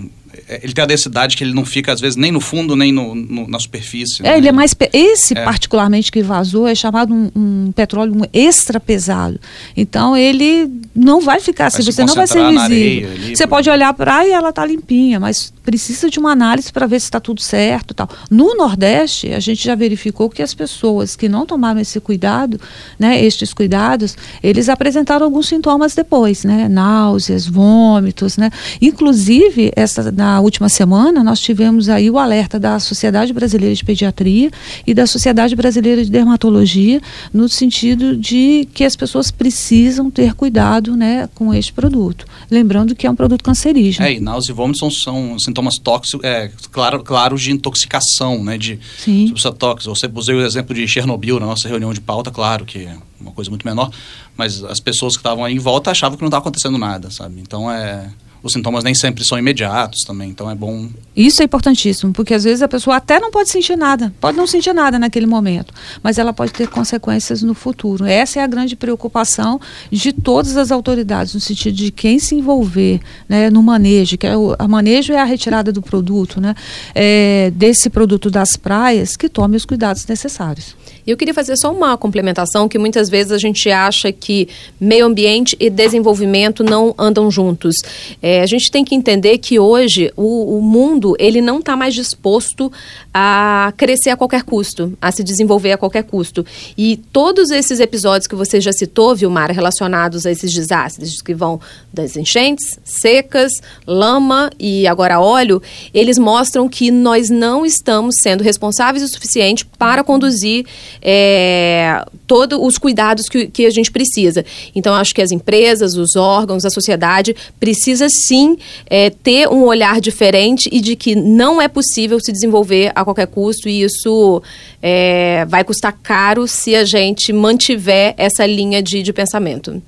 É, 0.49 0.61
Ele 0.63 0.73
tem 0.73 0.83
a 0.83 0.87
densidade 0.87 1.37
que 1.37 1.45
ele 1.45 1.55
não 1.55 1.65
fica, 1.65 1.93
às 1.93 2.01
vezes, 2.01 2.17
nem 2.17 2.31
no 2.33 2.41
fundo, 2.41 2.75
nem 2.77 2.93
no, 2.93 3.15
no- 3.15 3.49
na 3.49 3.59
superfície. 3.59 4.21
É, 4.23 4.31
né? 4.33 4.39
ele 4.39 4.49
é 4.49 4.53
mais. 4.53 4.75
pe- 4.75 4.91
Esse, 4.93 5.37
É. 5.37 5.45
particularmente, 5.45 6.11
que 6.13 6.23
vazou, 6.23 6.67
é 6.67 6.75
chamado 6.75 7.13
um, 7.15 7.31
um 7.35 7.73
petróleo 7.73 8.15
extra 8.33 8.79
pesado. 8.79 9.39
Então, 9.77 10.17
ele 10.17 10.71
não 10.95 11.21
vai 11.21 11.41
ficar 11.41 11.67
assim, 11.67 11.79
Vai 11.79 11.85
se 11.85 11.93
você 11.93 12.05
não 12.05 12.15
vai 12.15 12.27
ser 12.27 12.41
visível. 12.43 12.61
areia 12.63 13.11
ali, 13.11 13.37
você 13.37 13.45
pro- 13.47 13.57
pode 13.57 13.71
olhar 13.71 13.89
a 13.89 13.95
praia 13.95 14.29
e 14.29 14.33
ela 14.33 14.51
está 14.51 14.65
limpinha, 14.67 15.19
mas 15.19 15.53
precisa 15.65 16.11
de 16.11 16.19
uma 16.19 16.31
análise 16.31 16.71
para 16.71 16.87
ver 16.87 17.01
se 17.01 17.07
está 17.07 17.19
tudo 17.19 17.41
certo 17.41 17.95
tal. 17.95 18.09
No 18.31 18.55
Nordeste, 18.55 19.33
a 19.33 19.41
gente 19.41 19.65
já 19.65 19.75
verificou 19.75 20.29
que 20.29 20.43
as 20.43 20.53
pessoas 20.53 21.17
que 21.17 21.29
não 21.29 21.47
tomaram 21.47 21.81
esse 21.81 21.99
cuidado, 22.01 22.61
né, 22.99 23.25
estes 23.25 23.55
cuidados, 23.55 24.17
eles 24.43 24.69
apresentaram 24.69 25.25
alguns 25.25 25.49
sintomas 25.49 25.95
depois, 25.95 26.45
né? 26.45 26.69
Náuseas, 26.69 27.47
vômitos, 27.47 28.37
né? 28.37 28.51
Inclusive, 28.81 29.73
essa, 29.75 30.13
na 30.13 30.41
última 30.41 30.69
semana, 30.69 31.25
nós 31.25 31.41
tivemos 31.41 31.89
aí 31.89 32.11
o 32.11 32.19
alerta 32.19 32.59
da 32.59 32.79
Sociedade 32.79 33.33
Brasileira 33.33 33.75
de 33.75 33.85
Pediatria 33.85 34.51
e 34.87 34.93
da 34.93 35.07
Sociedade 35.07 35.57
Brasileira 35.57 36.05
de 36.05 36.11
Dermatologia, 36.11 37.01
no 37.33 37.49
sentido 37.49 38.17
de 38.17 38.69
que 38.75 38.85
as 38.85 38.95
pessoas 38.95 39.31
precisam 39.31 40.11
ter 40.11 40.35
cuidado 40.35 40.97
né, 40.97 41.29
com 41.35 41.55
este 41.55 41.73
produto. 41.73 42.27
Lembrando 42.51 42.95
que 42.95 43.07
é 43.07 43.11
um 43.11 43.15
produto 43.17 43.43
cancerígeno. 43.43 44.07
É, 44.07 44.13
e 44.13 44.21
náusea 44.21 44.53
e 44.53 44.55
vômitos 44.55 45.03
são, 45.03 45.39
são 45.39 45.54
sintomas 45.55 45.79
tóxicos, 45.79 46.25
é, 46.25 46.51
claro, 46.73 47.03
claros 47.05 47.41
de 47.41 47.53
intoxicação, 47.53 48.43
né, 48.43 48.59
de 48.59 48.81
Sim. 48.99 49.29
substância 49.29 49.57
tóxica. 49.57 49.95
Você 49.95 50.11
usei 50.13 50.35
o 50.35 50.45
exemplo 50.45 50.75
de 50.75 50.87
Chernobyl 50.89 51.39
na 51.39 51.47
nossa 51.47 51.69
reunião 51.69 51.95
de 51.95 52.01
pauta, 52.01 52.31
claro 52.31 52.65
que 52.65 52.81
é 52.81 52.97
uma 53.21 53.31
coisa 53.31 53.49
muito 53.51 53.65
menor, 53.65 53.91
mas 54.37 54.65
as 54.65 54.81
pessoas 54.81 55.15
que 55.15 55.21
estavam 55.21 55.45
aí 55.45 55.55
em 55.55 55.59
volta 55.59 55.91
achavam 55.93 56.17
que 56.17 56.23
não 56.23 56.29
estava 56.29 56.43
acontecendo 56.43 56.77
nada, 56.77 57.11
sabe? 57.11 57.41
Então, 57.41 57.71
é, 57.71 58.11
os 58.45 58.53
sintomas 58.53 58.85
nem 58.85 58.95
sempre 58.95 59.25
são 59.25 59.39
imediatos 59.39 60.03
também, 60.03 60.29
então 60.29 60.51
é 60.51 60.55
bom 60.55 60.89
Isso 61.17 61.41
é 61.41 61.47
importantíssimo, 61.47 62.13
porque 62.13 62.35
às 62.35 62.45
vezes 62.45 62.61
a 62.61 62.69
pessoa 62.69 62.97
até 62.97 63.19
não 63.19 63.31
pode 63.31 63.49
sentir 63.49 63.75
nada, 63.75 64.13
pode 64.21 64.37
não 64.37 64.47
sentir 64.47 64.75
nada 64.75 64.99
naquele 64.99 65.25
momento, 65.25 65.73
mas 66.03 66.19
ela 66.19 66.33
pode 66.33 66.53
ter 66.53 66.69
consequências 66.69 67.43
no 67.43 67.55
futuro. 67.55 68.05
Essa 68.05 68.41
é 68.41 68.43
a 68.43 68.47
grande 68.47 68.77
preocupação 68.77 69.59
de 69.91 70.13
todas 70.13 70.59
as 70.59 70.71
autoridades, 70.71 71.33
no 71.33 71.41
sentido 71.41 71.75
de 71.75 71.91
quem 71.91 72.19
se 72.19 72.35
envolver 72.35 73.01
né, 73.27 73.49
no 73.49 73.63
manejo, 73.63 74.19
que 74.19 74.27
é 74.27 74.37
o 74.37 74.55
a 74.59 74.69
manejo 74.69 75.13
é 75.13 75.19
a 75.19 75.25
retirada 75.25 75.73
do 75.73 75.81
produto, 75.81 76.41
né, 76.41 76.55
é, 76.95 77.51
desse 77.55 77.89
produto 77.89 78.31
das 78.31 78.57
praias, 78.57 79.17
que 79.17 79.29
tome 79.29 79.57
os 79.57 79.65
cuidados 79.65 80.07
necessários. 80.07 80.77
E 81.07 81.11
eu 81.11 81.17
queria 81.17 81.35
fazer 81.35 81.57
só 81.57 81.73
uma 81.73 81.97
complementação, 81.99 82.69
que 82.69 82.79
muitas 82.79 83.11
vezes 83.11 83.33
a 83.33 83.39
gente 83.39 83.71
acha 83.71 84.11
que 84.11 84.49
meio 84.81 85.07
ambiente 85.07 85.57
e 85.61 85.69
desenvolvimento 85.69 86.65
não 86.65 86.95
andam 86.99 87.31
juntos. 87.31 87.77
É, 88.23 88.34
a 88.41 88.47
gente 88.47 88.71
tem 88.71 88.85
que 88.85 88.95
entender 88.95 89.39
que 89.39 89.59
hoje 89.59 90.13
o, 90.17 90.59
o 90.59 90.63
mundo 90.63 91.15
ele 91.19 91.41
não 91.41 91.59
está 91.59 91.77
mais 91.77 91.95
disposto 91.95 92.71
a 93.13 93.73
crescer 93.77 94.11
a 94.11 94.17
qualquer 94.17 94.43
custo, 94.43 94.93
a 95.01 95.13
se 95.13 95.23
desenvolver 95.23 95.73
a 95.73 95.79
qualquer 95.79 96.05
custo. 96.05 96.45
E 96.77 96.97
todos 97.13 97.51
esses 97.51 97.81
episódios 97.81 98.27
que 98.27 98.35
você 98.35 98.61
já 98.61 98.73
citou, 98.73 99.15
Vilmar, 99.15 99.53
relacionados 99.53 100.27
a 100.27 100.31
esses 100.31 100.53
desastres 100.53 101.23
que 101.23 101.35
vão 101.35 101.61
das 101.93 102.17
enchentes, 102.17 102.79
secas, 102.85 103.53
lama 103.87 104.51
e 104.59 104.87
agora 104.87 105.21
óleo, 105.21 105.63
eles 105.93 106.19
mostram 106.19 106.69
que 106.69 106.91
nós 106.91 107.31
não 107.31 107.65
estamos 107.65 108.17
sendo 108.23 108.43
responsáveis 108.43 109.05
o 109.05 109.09
suficiente 109.09 109.65
para 109.65 110.03
conduzir 110.03 110.67
é, 111.01 112.05
todos 112.27 112.59
os 112.61 112.79
cuidados 112.79 113.29
que, 113.29 113.47
que 113.47 113.67
a 113.67 113.71
gente 113.71 113.91
precisa. 113.91 114.45
Então, 114.75 114.95
acho 114.95 115.15
que 115.15 115.23
as 115.23 115.31
empresas, 115.31 115.95
os 115.95 116.17
órgãos, 116.17 116.65
a 116.65 116.71
sociedade 116.71 117.35
precisa 117.61 118.07
sim 118.27 118.57
é, 118.87 119.11
ter 119.11 119.49
um 119.49 119.65
olhar 119.65 120.01
diferente 120.01 120.69
e 120.73 120.81
de 120.81 120.97
que 120.97 121.15
não 121.15 121.61
é 121.61 121.69
possível 121.69 122.19
se 122.21 122.33
desenvolver 122.33 122.93
a 122.95 123.05
qualquer 123.05 123.27
custo 123.27 123.69
e 123.69 123.83
isso 123.83 124.43
é, 124.83 125.45
vai 125.47 125.65
custar 125.65 125.93
caro 126.03 126.47
se 126.47 126.75
a 126.75 126.85
gente 126.85 127.33
mantiver 127.33 128.15
essa 128.17 128.47
linha 128.47 128.83
de, 128.83 129.03
de 129.03 129.13
pensamento. 129.13 129.83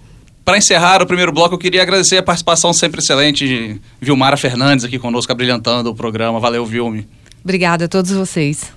Para 0.45 0.59
encerrar 0.59 1.03
o 1.03 1.07
primeiro 1.07 1.33
bloco, 1.33 1.55
eu 1.55 1.59
queria 1.59 1.83
agradecer 1.83 2.19
a 2.19 2.23
participação 2.23 2.73
sempre 2.73 3.01
excelente 3.01 3.47
de 3.47 3.81
Vilmara 4.01 4.37
Fernandes 4.37 4.85
aqui 4.85 4.97
conosco, 4.97 5.33
abrilhantando 5.33 5.91
o 5.91 5.95
programa. 5.95 6.39
Valeu, 6.39 6.65
Vilme. 6.65 7.07
Obrigada 7.43 7.87
a 7.87 7.89
todos 7.89 8.13
vocês. 8.13 8.73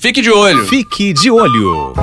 Fique 0.00 0.20
de 0.20 0.30
olho. 0.30 0.66
Fique 0.66 1.12
de 1.12 1.30
olho. 1.30 1.94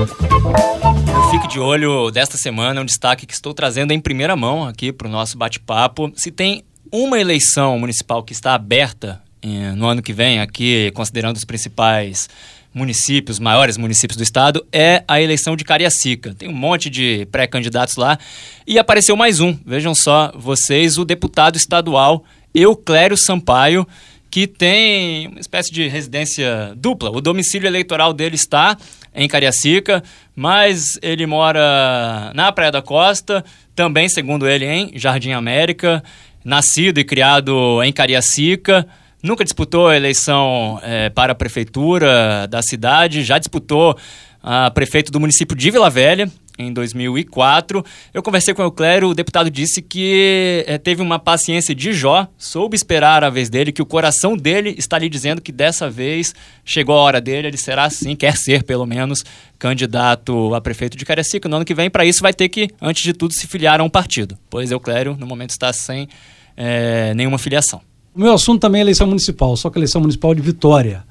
O 0.00 1.30
Fique 1.30 1.48
de 1.48 1.58
Olho 1.58 2.08
desta 2.12 2.36
semana 2.36 2.78
é 2.78 2.82
um 2.82 2.86
destaque 2.86 3.26
que 3.26 3.34
estou 3.34 3.52
trazendo 3.52 3.90
em 3.90 3.98
primeira 3.98 4.36
mão 4.36 4.64
aqui 4.64 4.92
para 4.92 5.08
o 5.08 5.10
nosso 5.10 5.36
bate-papo. 5.36 6.12
Se 6.14 6.30
tem 6.30 6.62
uma 6.92 7.18
eleição 7.18 7.76
municipal 7.80 8.22
que 8.22 8.32
está 8.32 8.54
aberta 8.54 9.20
eh, 9.42 9.72
no 9.74 9.88
ano 9.88 10.00
que 10.00 10.12
vem, 10.12 10.38
aqui 10.38 10.92
considerando 10.94 11.34
os 11.36 11.44
principais 11.44 12.28
municípios, 12.72 13.40
maiores 13.40 13.76
municípios 13.76 14.16
do 14.16 14.22
estado, 14.22 14.64
é 14.72 15.02
a 15.08 15.20
eleição 15.20 15.56
de 15.56 15.64
Cariacica. 15.64 16.32
Tem 16.32 16.48
um 16.48 16.54
monte 16.54 16.88
de 16.88 17.26
pré-candidatos 17.32 17.96
lá 17.96 18.16
e 18.64 18.78
apareceu 18.78 19.16
mais 19.16 19.40
um. 19.40 19.58
Vejam 19.66 19.96
só 19.96 20.32
vocês, 20.36 20.96
o 20.96 21.04
deputado 21.04 21.56
estadual 21.56 22.24
Euclério 22.54 23.16
Sampaio, 23.16 23.84
que 24.30 24.46
tem 24.46 25.26
uma 25.28 25.40
espécie 25.40 25.72
de 25.72 25.88
residência 25.88 26.72
dupla. 26.76 27.10
O 27.10 27.20
domicílio 27.20 27.66
eleitoral 27.66 28.12
dele 28.12 28.36
está 28.36 28.76
em 29.18 29.28
Cariacica, 29.28 30.02
mas 30.34 30.98
ele 31.02 31.26
mora 31.26 32.30
na 32.34 32.52
Praia 32.52 32.70
da 32.70 32.80
Costa, 32.80 33.44
também, 33.74 34.08
segundo 34.08 34.48
ele, 34.48 34.64
em 34.64 34.92
Jardim 34.96 35.32
América, 35.32 36.02
nascido 36.44 36.98
e 36.98 37.04
criado 37.04 37.82
em 37.82 37.92
Cariacica. 37.92 38.86
Nunca 39.22 39.42
disputou 39.42 39.88
a 39.88 39.96
eleição 39.96 40.80
eh, 40.82 41.10
para 41.10 41.32
a 41.32 41.34
prefeitura 41.34 42.46
da 42.48 42.62
cidade, 42.62 43.24
já 43.24 43.38
disputou 43.38 43.98
a 44.40 44.70
prefeito 44.70 45.10
do 45.10 45.18
município 45.18 45.56
de 45.56 45.70
Vila 45.70 45.90
Velha 45.90 46.30
em 46.58 46.72
2004. 46.72 47.84
Eu 48.12 48.22
conversei 48.22 48.52
com 48.52 48.62
o 48.62 48.64
Euclério, 48.64 49.08
o 49.08 49.14
deputado 49.14 49.50
disse 49.50 49.80
que 49.80 50.64
eh, 50.66 50.76
teve 50.76 51.00
uma 51.00 51.18
paciência 51.18 51.74
de 51.74 51.92
Jó, 51.92 52.26
soube 52.36 52.74
esperar 52.74 53.22
a 53.22 53.30
vez 53.30 53.48
dele, 53.48 53.70
que 53.70 53.80
o 53.80 53.86
coração 53.86 54.36
dele 54.36 54.74
está 54.76 54.98
lhe 54.98 55.08
dizendo 55.08 55.40
que 55.40 55.52
dessa 55.52 55.88
vez 55.88 56.34
chegou 56.64 56.96
a 56.96 57.00
hora 57.00 57.20
dele, 57.20 57.48
ele 57.48 57.56
será 57.56 57.88
sim, 57.88 58.16
quer 58.16 58.36
ser 58.36 58.64
pelo 58.64 58.84
menos, 58.84 59.24
candidato 59.58 60.54
a 60.54 60.60
prefeito 60.60 60.96
de 60.96 61.04
Cariacica. 61.04 61.48
No 61.48 61.56
ano 61.56 61.64
que 61.64 61.74
vem, 61.74 61.88
para 61.88 62.04
isso, 62.04 62.20
vai 62.20 62.34
ter 62.34 62.48
que, 62.48 62.68
antes 62.80 63.02
de 63.02 63.12
tudo, 63.12 63.32
se 63.32 63.46
filiar 63.46 63.80
a 63.80 63.84
um 63.84 63.90
partido, 63.90 64.36
pois 64.50 64.70
Euclério, 64.70 65.16
no 65.18 65.26
momento, 65.26 65.50
está 65.50 65.72
sem 65.72 66.08
eh, 66.56 67.14
nenhuma 67.14 67.38
filiação. 67.38 67.80
O 68.14 68.20
meu 68.20 68.32
assunto 68.32 68.60
também 68.60 68.80
é 68.80 68.82
eleição 68.82 69.06
municipal, 69.06 69.56
só 69.56 69.70
que 69.70 69.78
eleição 69.78 70.00
municipal 70.00 70.34
de 70.34 70.42
Vitória. 70.42 71.04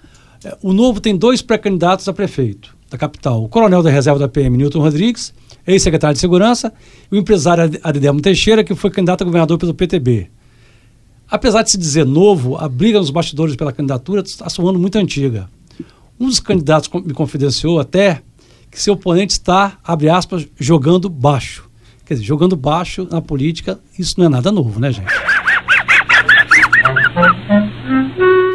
É, 0.44 0.56
O 0.62 0.74
Novo 0.74 1.00
tem 1.00 1.16
dois 1.16 1.42
pré-candidatos 1.42 2.08
a 2.08 2.14
prefeito 2.14 2.77
da 2.90 2.98
capital. 2.98 3.44
O 3.44 3.50
coronel 3.50 3.84
da 3.84 3.90
reserva 3.90 4.20
da 4.20 4.28
PM, 4.28 4.58
Newton 4.58 4.80
Rodrigues, 4.80 5.34
ex-secretário 5.66 6.14
de 6.16 6.20
Segurança, 6.22 6.74
e 7.12 7.16
o 7.16 7.20
empresário 7.20 7.64
Ad- 7.66 7.80
Adelmo 7.84 8.22
Teixeira, 8.22 8.64
que 8.64 8.74
foi 8.76 8.90
candidato 8.90 9.22
a 9.22 9.26
governador 9.26 9.58
pelo 9.58 9.74
PTB. 9.74 10.30
Apesar 11.30 11.62
de 11.64 11.72
se 11.72 11.78
dizer 11.78 12.06
novo, 12.06 12.56
a 12.58 12.70
briga 12.70 13.00
nos 13.00 13.10
bastidores 13.10 13.56
pela 13.56 13.74
candidatura 13.74 14.22
está 14.22 14.50
soando 14.50 14.80
muito 14.80 14.98
antiga. 14.98 15.50
Um 16.20 16.28
dos 16.28 16.40
candidatos 16.40 16.90
me 17.06 17.14
confidenciou 17.14 17.80
até 17.80 18.22
que 18.72 18.82
seu 18.82 18.94
oponente 18.94 19.34
está, 19.34 19.78
abre 19.84 20.10
aspas, 20.10 20.48
jogando 20.58 21.10
baixo. 21.10 21.68
Quer 22.06 22.14
dizer, 22.16 22.26
jogando 22.26 22.56
baixo 22.56 23.06
na 23.12 23.22
política, 23.22 23.78
isso 24.00 24.16
não 24.18 24.26
é 24.28 24.30
nada 24.30 24.52
novo, 24.52 24.80
né, 24.80 24.92
gente? 24.94 25.12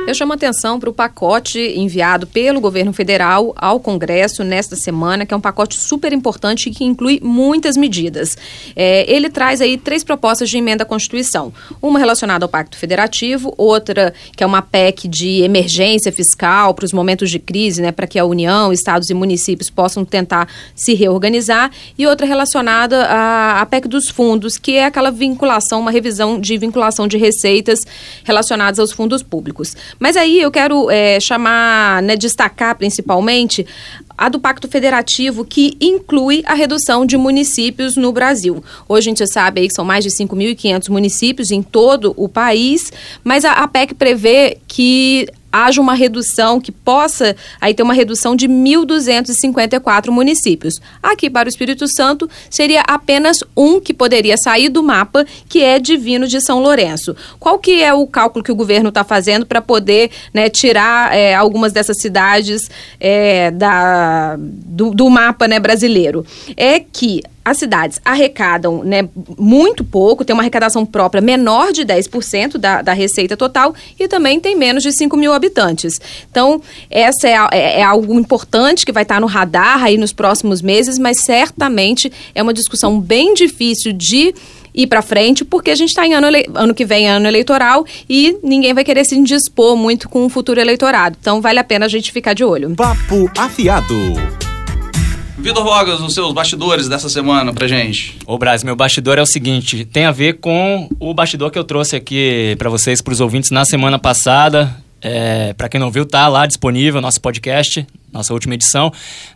Eu 0.05 0.15
chamo 0.15 0.33
atenção 0.33 0.81
para 0.81 0.91
o 0.91 0.93
pacote 0.93 1.61
enviado 1.77 2.27
pelo 2.27 2.61
governo 2.61 2.93
federal 2.93 3.55
ao 3.57 3.79
Congresso 3.79 4.43
nesta 4.43 4.75
semana, 4.75 5.25
que 5.25 5.33
é 5.33 5.37
um 5.37 5.41
pacote 5.41 5.77
super 5.77 6.13
importante 6.13 6.71
que 6.71 6.83
inclui 6.83 7.21
muitas 7.23 7.77
medidas. 7.77 8.37
É, 8.75 9.11
ele 9.11 9.31
traz 9.31 9.61
aí 9.61 9.79
três 9.79 10.03
propostas 10.03 10.51
de 10.51 10.59
emenda 10.59 10.83
à 10.83 10.87
Constituição: 10.87 11.55
uma 11.81 12.01
relacionada 12.01 12.45
ao 12.45 12.49
Pacto 12.49 12.77
Federativo, 12.77 13.55
outra 13.57 14.13
que 14.37 14.43
é 14.43 14.47
uma 14.47 14.61
PEC 14.61 15.07
de 15.07 15.43
emergência 15.43 16.11
fiscal 16.11 16.75
para 16.75 16.85
os 16.85 16.93
momentos 16.93 17.31
de 17.31 17.39
crise, 17.39 17.81
né, 17.81 17.93
para 17.93 18.09
que 18.09 18.19
a 18.19 18.25
União, 18.25 18.73
estados 18.73 19.09
e 19.09 19.15
municípios 19.15 19.71
possam 19.71 20.05
tentar 20.05 20.49
se 20.75 20.95
reorganizar, 20.95 21.71
e 21.97 22.09
outra 22.09 22.27
relacionada 22.27 23.05
à, 23.07 23.61
à 23.61 23.67
PEC 23.67 23.87
dos 23.87 24.09
fundos, 24.09 24.59
que 24.59 24.73
é 24.73 24.85
aquela 24.85 25.13
vinculação, 25.13 25.79
uma 25.81 25.93
revisão 25.93 26.41
de 26.41 26.59
vinculação 26.59 27.07
de 27.07 27.17
receitas 27.17 27.79
relacionadas 28.25 28.81
aos 28.81 28.91
fundos 28.91 29.23
públicos. 29.23 29.77
Mas 30.03 30.17
aí 30.17 30.41
eu 30.41 30.51
quero 30.51 30.91
é, 30.91 31.21
chamar, 31.21 32.03
né, 32.03 32.17
destacar 32.17 32.75
principalmente 32.75 33.65
a 34.19 34.29
do 34.29 34.41
Pacto 34.41 34.67
Federativo, 34.67 35.45
que 35.45 35.77
inclui 35.81 36.43
a 36.45 36.55
redução 36.55 37.07
de 37.07 37.17
municípios 37.17 37.95
no 37.95 38.11
Brasil. 38.11 38.65
Hoje 38.89 39.09
a 39.09 39.11
gente 39.11 39.33
sabe 39.33 39.69
que 39.69 39.73
são 39.73 39.85
mais 39.85 40.03
de 40.03 40.11
5.500 40.11 40.89
municípios 40.89 41.53
em 41.53 41.63
todo 41.63 42.13
o 42.17 42.29
país, 42.29 42.93
mas 43.23 43.45
a, 43.45 43.53
a 43.53 43.69
PEC 43.69 43.95
prevê 43.95 44.59
que 44.67 45.29
haja 45.53 45.81
uma 45.81 45.95
redução, 45.95 46.61
que 46.61 46.73
possa 46.73 47.37
aí 47.61 47.75
ter 47.75 47.83
uma 47.83 47.93
redução 47.93 48.35
de 48.35 48.49
1.254 48.49 50.09
municípios. 50.11 50.81
Aqui 51.03 51.29
para 51.29 51.47
o 51.47 51.51
Espírito 51.51 51.87
Santo 51.87 52.29
seria 52.51 52.83
apenas 52.89 53.39
um 53.57 53.79
que 53.79 53.93
poderia 53.93 54.37
sair 54.39 54.69
do 54.69 54.83
mapa, 54.83 55.27
que 55.49 55.63
é 55.63 55.79
Divino 55.79 56.27
de 56.27 56.41
São 56.41 56.61
Lourenço. 56.61 57.15
Qual 57.39 57.59
que 57.59 57.83
é 57.83 57.93
o 57.93 58.07
cálculo 58.07 58.43
que 58.43 58.53
o 58.53 58.57
governo 58.57 58.89
está 58.89 59.05
fazendo 59.05 59.45
para 59.45 59.61
poder 59.61 60.11
né, 60.33 60.49
tirar 60.49 61.15
é, 61.15 61.35
algumas 61.35 61.73
dessas 61.73 61.99
cidades 62.01 62.71
é, 62.99 63.51
da, 63.51 64.37
do, 64.39 64.91
do 64.91 65.11
mapa 65.11 65.47
né, 65.47 65.61
brasileiro? 65.61 66.25
É 66.57 66.81
que 66.81 67.23
as 67.45 67.59
cidades 67.59 68.01
arrecadam 68.05 68.85
né, 68.85 69.09
muito 69.39 69.85
pouco, 69.85 70.25
tem 70.25 70.35
uma 70.35 70.43
arrecadação 70.43 70.87
própria 70.87 71.21
menor 71.21 71.73
de 71.73 71.85
10% 71.85 72.57
da, 72.57 72.83
da 72.83 72.93
receita 72.93 73.37
total 73.37 73.75
e 73.99 74.07
também 74.07 74.39
tem 74.39 74.57
menos 74.57 74.83
de 74.83 74.93
5 74.93 75.17
mil 75.17 75.33
habitantes. 75.33 76.01
Então, 76.31 76.63
essa 76.91 77.29
é, 77.29 77.37
é, 77.53 77.81
é, 77.81 77.83
algo 77.83 78.15
importante 78.15 78.85
que 78.85 78.93
vai 78.93 79.03
estar 79.03 79.21
no 79.21 79.27
radar 79.27 79.83
aí 79.83 79.97
nos 79.97 80.13
próximos 80.13 80.63
meses, 80.63 80.99
mas 80.99 81.23
certamente 81.25 82.13
é 82.35 82.43
uma 82.43 82.55
discussão 82.55 83.01
bem 83.01 83.35
difícil 83.35 83.93
de 83.93 84.35
ir 84.75 84.87
para 84.87 85.03
frente, 85.03 85.45
porque 85.45 85.71
a 85.71 85.75
gente 85.75 85.91
está 85.91 86.07
em 86.07 86.15
ano, 86.15 86.29
ano 86.55 86.75
que 86.75 86.85
vem, 86.85 87.09
ano 87.09 87.27
eleitoral, 87.27 87.85
e 88.09 88.39
ninguém 88.43 88.73
vai 88.73 88.85
querer 88.85 89.05
se 89.05 89.15
indispor 89.15 89.77
muito 89.77 90.09
com 90.09 90.25
o 90.25 90.29
futuro 90.29 90.61
eleitorado. 90.61 91.17
Então, 91.21 91.41
vale 91.41 91.59
a 91.59 91.65
pena 91.65 91.87
a 91.87 91.89
gente 91.89 92.11
ficar 92.11 92.33
de 92.33 92.45
olho. 92.45 92.75
Papo 92.75 93.31
afiado. 93.37 94.42
Vitor 95.43 95.65
Vogas, 95.65 96.01
os 96.01 96.15
seus 96.15 96.33
bastidores 96.33 96.89
dessa 96.89 97.09
semana 97.09 97.53
pra 97.53 97.67
gente. 97.67 98.17
Ô, 98.25 98.39
Braz, 98.39 98.63
meu 98.63 98.77
bastidor 98.77 99.19
é 99.19 99.23
o 99.23 99.27
seguinte: 99.27 99.85
tem 99.85 100.05
a 100.05 100.13
ver 100.13 100.35
com 100.35 100.89
o 101.01 101.13
bastidor 101.13 101.51
que 101.51 101.59
eu 101.59 101.65
trouxe 101.65 101.97
aqui 101.97 102.55
para 102.59 102.71
vocês, 102.71 103.01
para 103.01 103.13
os 103.13 103.21
ouvintes, 103.21 103.51
na 103.51 103.65
semana 103.65 103.99
passada. 103.99 104.73
É, 105.01 105.53
para 105.55 105.69
quem 105.69 105.81
não 105.81 105.91
viu, 105.91 106.07
tá 106.07 106.29
lá 106.29 106.47
disponível 106.47 107.01
nosso 107.01 107.21
podcast, 107.21 107.85
nossa 108.13 108.33
última 108.33 108.55
edição, 108.55 108.93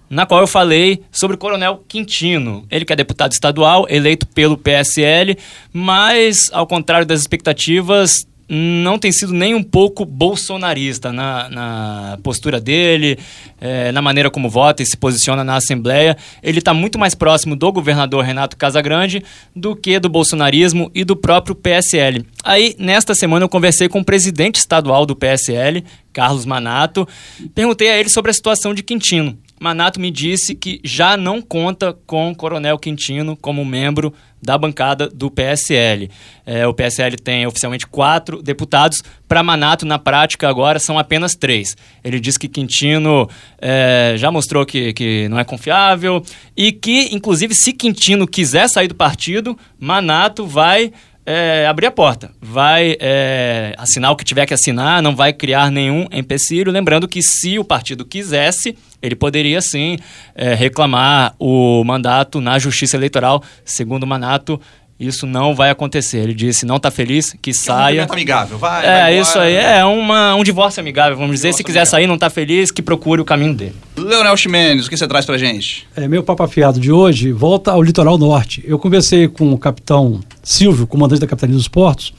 na 0.08 0.24
qual 0.24 0.40
eu 0.40 0.46
falei 0.46 1.02
sobre 1.10 1.34
o 1.34 1.38
Coronel 1.38 1.82
Quintino. 1.88 2.64
Ele 2.70 2.84
que 2.84 2.92
é 2.92 2.96
deputado 2.96 3.32
estadual, 3.32 3.84
eleito 3.90 4.28
pelo 4.28 4.56
PSL, 4.56 5.36
mas, 5.72 6.48
ao 6.52 6.68
contrário 6.68 7.04
das 7.04 7.18
expectativas, 7.18 8.28
não 8.48 8.98
tem 8.98 9.10
sido 9.10 9.32
nem 9.32 9.54
um 9.54 9.62
pouco 9.62 10.04
bolsonarista 10.04 11.12
na, 11.12 11.48
na 11.48 12.18
postura 12.22 12.60
dele, 12.60 13.18
é, 13.60 13.90
na 13.90 14.00
maneira 14.00 14.30
como 14.30 14.48
vota 14.48 14.82
e 14.82 14.86
se 14.86 14.96
posiciona 14.96 15.42
na 15.42 15.56
Assembleia. 15.56 16.16
Ele 16.42 16.58
está 16.58 16.72
muito 16.72 16.98
mais 16.98 17.14
próximo 17.14 17.56
do 17.56 17.72
governador 17.72 18.24
Renato 18.24 18.56
Casagrande 18.56 19.22
do 19.54 19.74
que 19.74 19.98
do 19.98 20.08
bolsonarismo 20.08 20.90
e 20.94 21.04
do 21.04 21.16
próprio 21.16 21.54
PSL. 21.54 22.24
Aí, 22.44 22.76
nesta 22.78 23.14
semana, 23.14 23.44
eu 23.44 23.48
conversei 23.48 23.88
com 23.88 24.00
o 24.00 24.04
presidente 24.04 24.56
estadual 24.56 25.04
do 25.04 25.16
PSL, 25.16 25.84
Carlos 26.12 26.46
Manato, 26.46 27.06
perguntei 27.54 27.90
a 27.90 27.98
ele 27.98 28.08
sobre 28.08 28.30
a 28.30 28.34
situação 28.34 28.72
de 28.72 28.82
Quintino. 28.82 29.36
Manato 29.58 29.98
me 29.98 30.10
disse 30.10 30.54
que 30.54 30.80
já 30.84 31.16
não 31.16 31.40
conta 31.40 31.96
com 32.06 32.30
o 32.30 32.36
Coronel 32.36 32.78
Quintino 32.78 33.36
como 33.36 33.64
membro 33.64 34.12
da 34.46 34.56
bancada 34.56 35.08
do 35.08 35.28
PSL. 35.28 36.08
É, 36.46 36.64
o 36.68 36.72
PSL 36.72 37.16
tem 37.16 37.44
oficialmente 37.44 37.84
quatro 37.84 38.40
deputados. 38.40 39.02
Para 39.26 39.42
Manato, 39.42 39.84
na 39.84 39.98
prática, 39.98 40.48
agora 40.48 40.78
são 40.78 40.96
apenas 40.96 41.34
três. 41.34 41.76
Ele 42.04 42.20
diz 42.20 42.38
que 42.38 42.46
Quintino 42.46 43.28
é, 43.60 44.14
já 44.16 44.30
mostrou 44.30 44.64
que, 44.64 44.92
que 44.92 45.28
não 45.28 45.36
é 45.36 45.44
confiável 45.44 46.22
e 46.56 46.70
que, 46.70 47.12
inclusive, 47.12 47.54
se 47.54 47.72
Quintino 47.72 48.24
quiser 48.24 48.68
sair 48.68 48.86
do 48.86 48.94
partido, 48.94 49.58
Manato 49.80 50.46
vai 50.46 50.92
é, 51.26 51.66
abrir 51.66 51.86
a 51.86 51.90
porta, 51.90 52.30
vai 52.40 52.96
é, 53.00 53.74
assinar 53.76 54.12
o 54.12 54.16
que 54.16 54.24
tiver 54.24 54.46
que 54.46 54.54
assinar, 54.54 55.02
não 55.02 55.16
vai 55.16 55.32
criar 55.32 55.72
nenhum 55.72 56.06
empecilho. 56.12 56.70
Lembrando 56.70 57.08
que 57.08 57.20
se 57.20 57.58
o 57.58 57.64
partido 57.64 58.04
quisesse, 58.04 58.78
ele 59.02 59.16
poderia 59.16 59.60
sim 59.60 59.98
é, 60.36 60.54
reclamar 60.54 61.34
o 61.38 61.82
mandato 61.84 62.40
na 62.40 62.58
Justiça 62.60 62.96
Eleitoral. 62.96 63.42
Segundo 63.64 64.04
o 64.04 64.06
Manato, 64.06 64.60
isso 64.98 65.26
não 65.26 65.54
vai 65.54 65.70
acontecer. 65.70 66.18
Ele 66.18 66.34
disse, 66.34 66.64
não 66.64 66.76
está 66.76 66.90
feliz, 66.90 67.32
que, 67.32 67.38
que 67.38 67.54
saia. 67.54 68.02
É 68.02 68.06
um 68.06 68.12
amigável, 68.12 68.58
vai. 68.58 68.86
É, 68.86 69.00
vai 69.02 69.18
isso 69.18 69.38
aí. 69.38 69.54
É 69.54 69.84
uma, 69.84 70.34
um 70.34 70.42
divórcio 70.42 70.80
amigável, 70.80 71.16
vamos 71.16 71.36
dizer. 71.36 71.52
Se 71.52 71.62
quiser 71.62 71.80
amigável. 71.80 71.90
sair, 71.90 72.06
não 72.06 72.14
está 72.14 72.30
feliz, 72.30 72.70
que 72.70 72.80
procure 72.80 73.20
o 73.20 73.24
caminho 73.24 73.54
dele. 73.54 73.74
Leonel 73.96 74.36
Ximenes, 74.36 74.86
o 74.86 74.90
que 74.90 74.96
você 74.96 75.06
traz 75.06 75.26
pra 75.26 75.36
gente? 75.36 75.86
É, 75.94 76.08
meu 76.08 76.22
papo 76.22 76.42
afiado 76.42 76.80
de 76.80 76.90
hoje 76.90 77.30
volta 77.30 77.72
ao 77.72 77.82
litoral 77.82 78.16
norte. 78.16 78.64
Eu 78.66 78.78
conversei 78.78 79.28
com 79.28 79.52
o 79.52 79.58
capitão 79.58 80.20
Silvio, 80.42 80.86
comandante 80.86 81.20
da 81.20 81.26
Capitania 81.26 81.56
dos 81.56 81.68
Portos, 81.68 82.14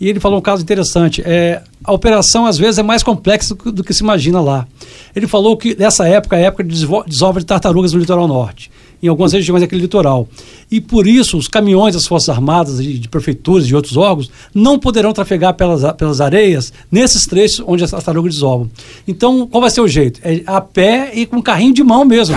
e 0.00 0.08
ele 0.08 0.18
falou 0.18 0.38
um 0.38 0.42
caso 0.42 0.62
interessante. 0.62 1.22
É, 1.24 1.62
a 1.84 1.92
operação, 1.92 2.44
às 2.44 2.58
vezes, 2.58 2.78
é 2.78 2.82
mais 2.82 3.02
complexa 3.02 3.54
do 3.54 3.62
que, 3.62 3.70
do 3.70 3.84
que 3.84 3.94
se 3.94 4.02
imagina 4.02 4.40
lá. 4.40 4.66
Ele 5.14 5.26
falou 5.26 5.56
que 5.56 5.76
nessa 5.78 6.06
época 6.08 6.36
é 6.36 6.44
a 6.44 6.46
época 6.46 6.64
de 6.64 6.86
desova 7.06 7.38
de 7.38 7.46
tartarugas 7.46 7.92
no 7.92 8.00
litoral 8.00 8.26
norte 8.26 8.70
em 9.02 9.08
algumas 9.08 9.32
regiões 9.32 9.60
daquele 9.60 9.82
litoral. 9.82 10.28
E 10.70 10.80
por 10.80 11.06
isso 11.06 11.36
os 11.36 11.48
caminhões 11.48 11.94
das 11.94 12.06
Forças 12.06 12.28
Armadas, 12.28 12.82
de, 12.82 12.98
de 12.98 13.08
prefeituras 13.08 13.64
e 13.64 13.68
de 13.68 13.76
outros 13.76 13.96
órgãos 13.96 14.30
não 14.54 14.78
poderão 14.78 15.12
trafegar 15.12 15.54
pelas, 15.54 15.82
pelas 15.94 16.20
areias 16.20 16.72
nesses 16.90 17.26
trechos 17.26 17.62
onde 17.66 17.84
as 17.84 17.90
tartarugas 17.90 18.34
desovam. 18.34 18.70
Então, 19.06 19.46
qual 19.46 19.60
vai 19.60 19.70
ser 19.70 19.80
o 19.80 19.88
jeito? 19.88 20.20
É 20.22 20.42
a 20.46 20.60
pé 20.60 21.12
e 21.14 21.26
com 21.26 21.42
carrinho 21.42 21.74
de 21.74 21.82
mão 21.82 22.04
mesmo. 22.04 22.36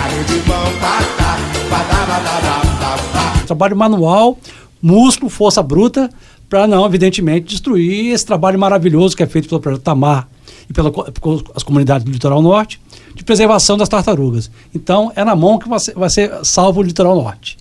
Trabalho 3.46 3.76
manual, 3.76 4.38
músculo, 4.80 5.28
força 5.28 5.62
bruta, 5.62 6.10
para 6.48 6.66
não, 6.66 6.84
evidentemente, 6.84 7.46
destruir 7.46 8.12
esse 8.12 8.26
trabalho 8.26 8.58
maravilhoso 8.58 9.16
que 9.16 9.22
é 9.22 9.26
feito 9.26 9.48
pelo 9.48 9.60
projeto 9.60 9.82
Tamar 9.82 10.28
e 10.68 10.72
pelas 10.72 11.62
comunidades 11.62 12.04
do 12.04 12.10
litoral 12.10 12.42
norte 12.42 12.80
de 12.89 12.89
preservação 13.30 13.76
das 13.76 13.88
tartarugas. 13.88 14.50
Então, 14.74 15.12
é 15.14 15.22
na 15.22 15.36
mão 15.36 15.56
que 15.56 15.68
vai 15.68 15.78
ser, 15.78 15.94
vai 15.94 16.10
ser 16.10 16.44
salvo 16.44 16.80
o 16.80 16.82
litoral 16.82 17.14
norte. 17.14 17.56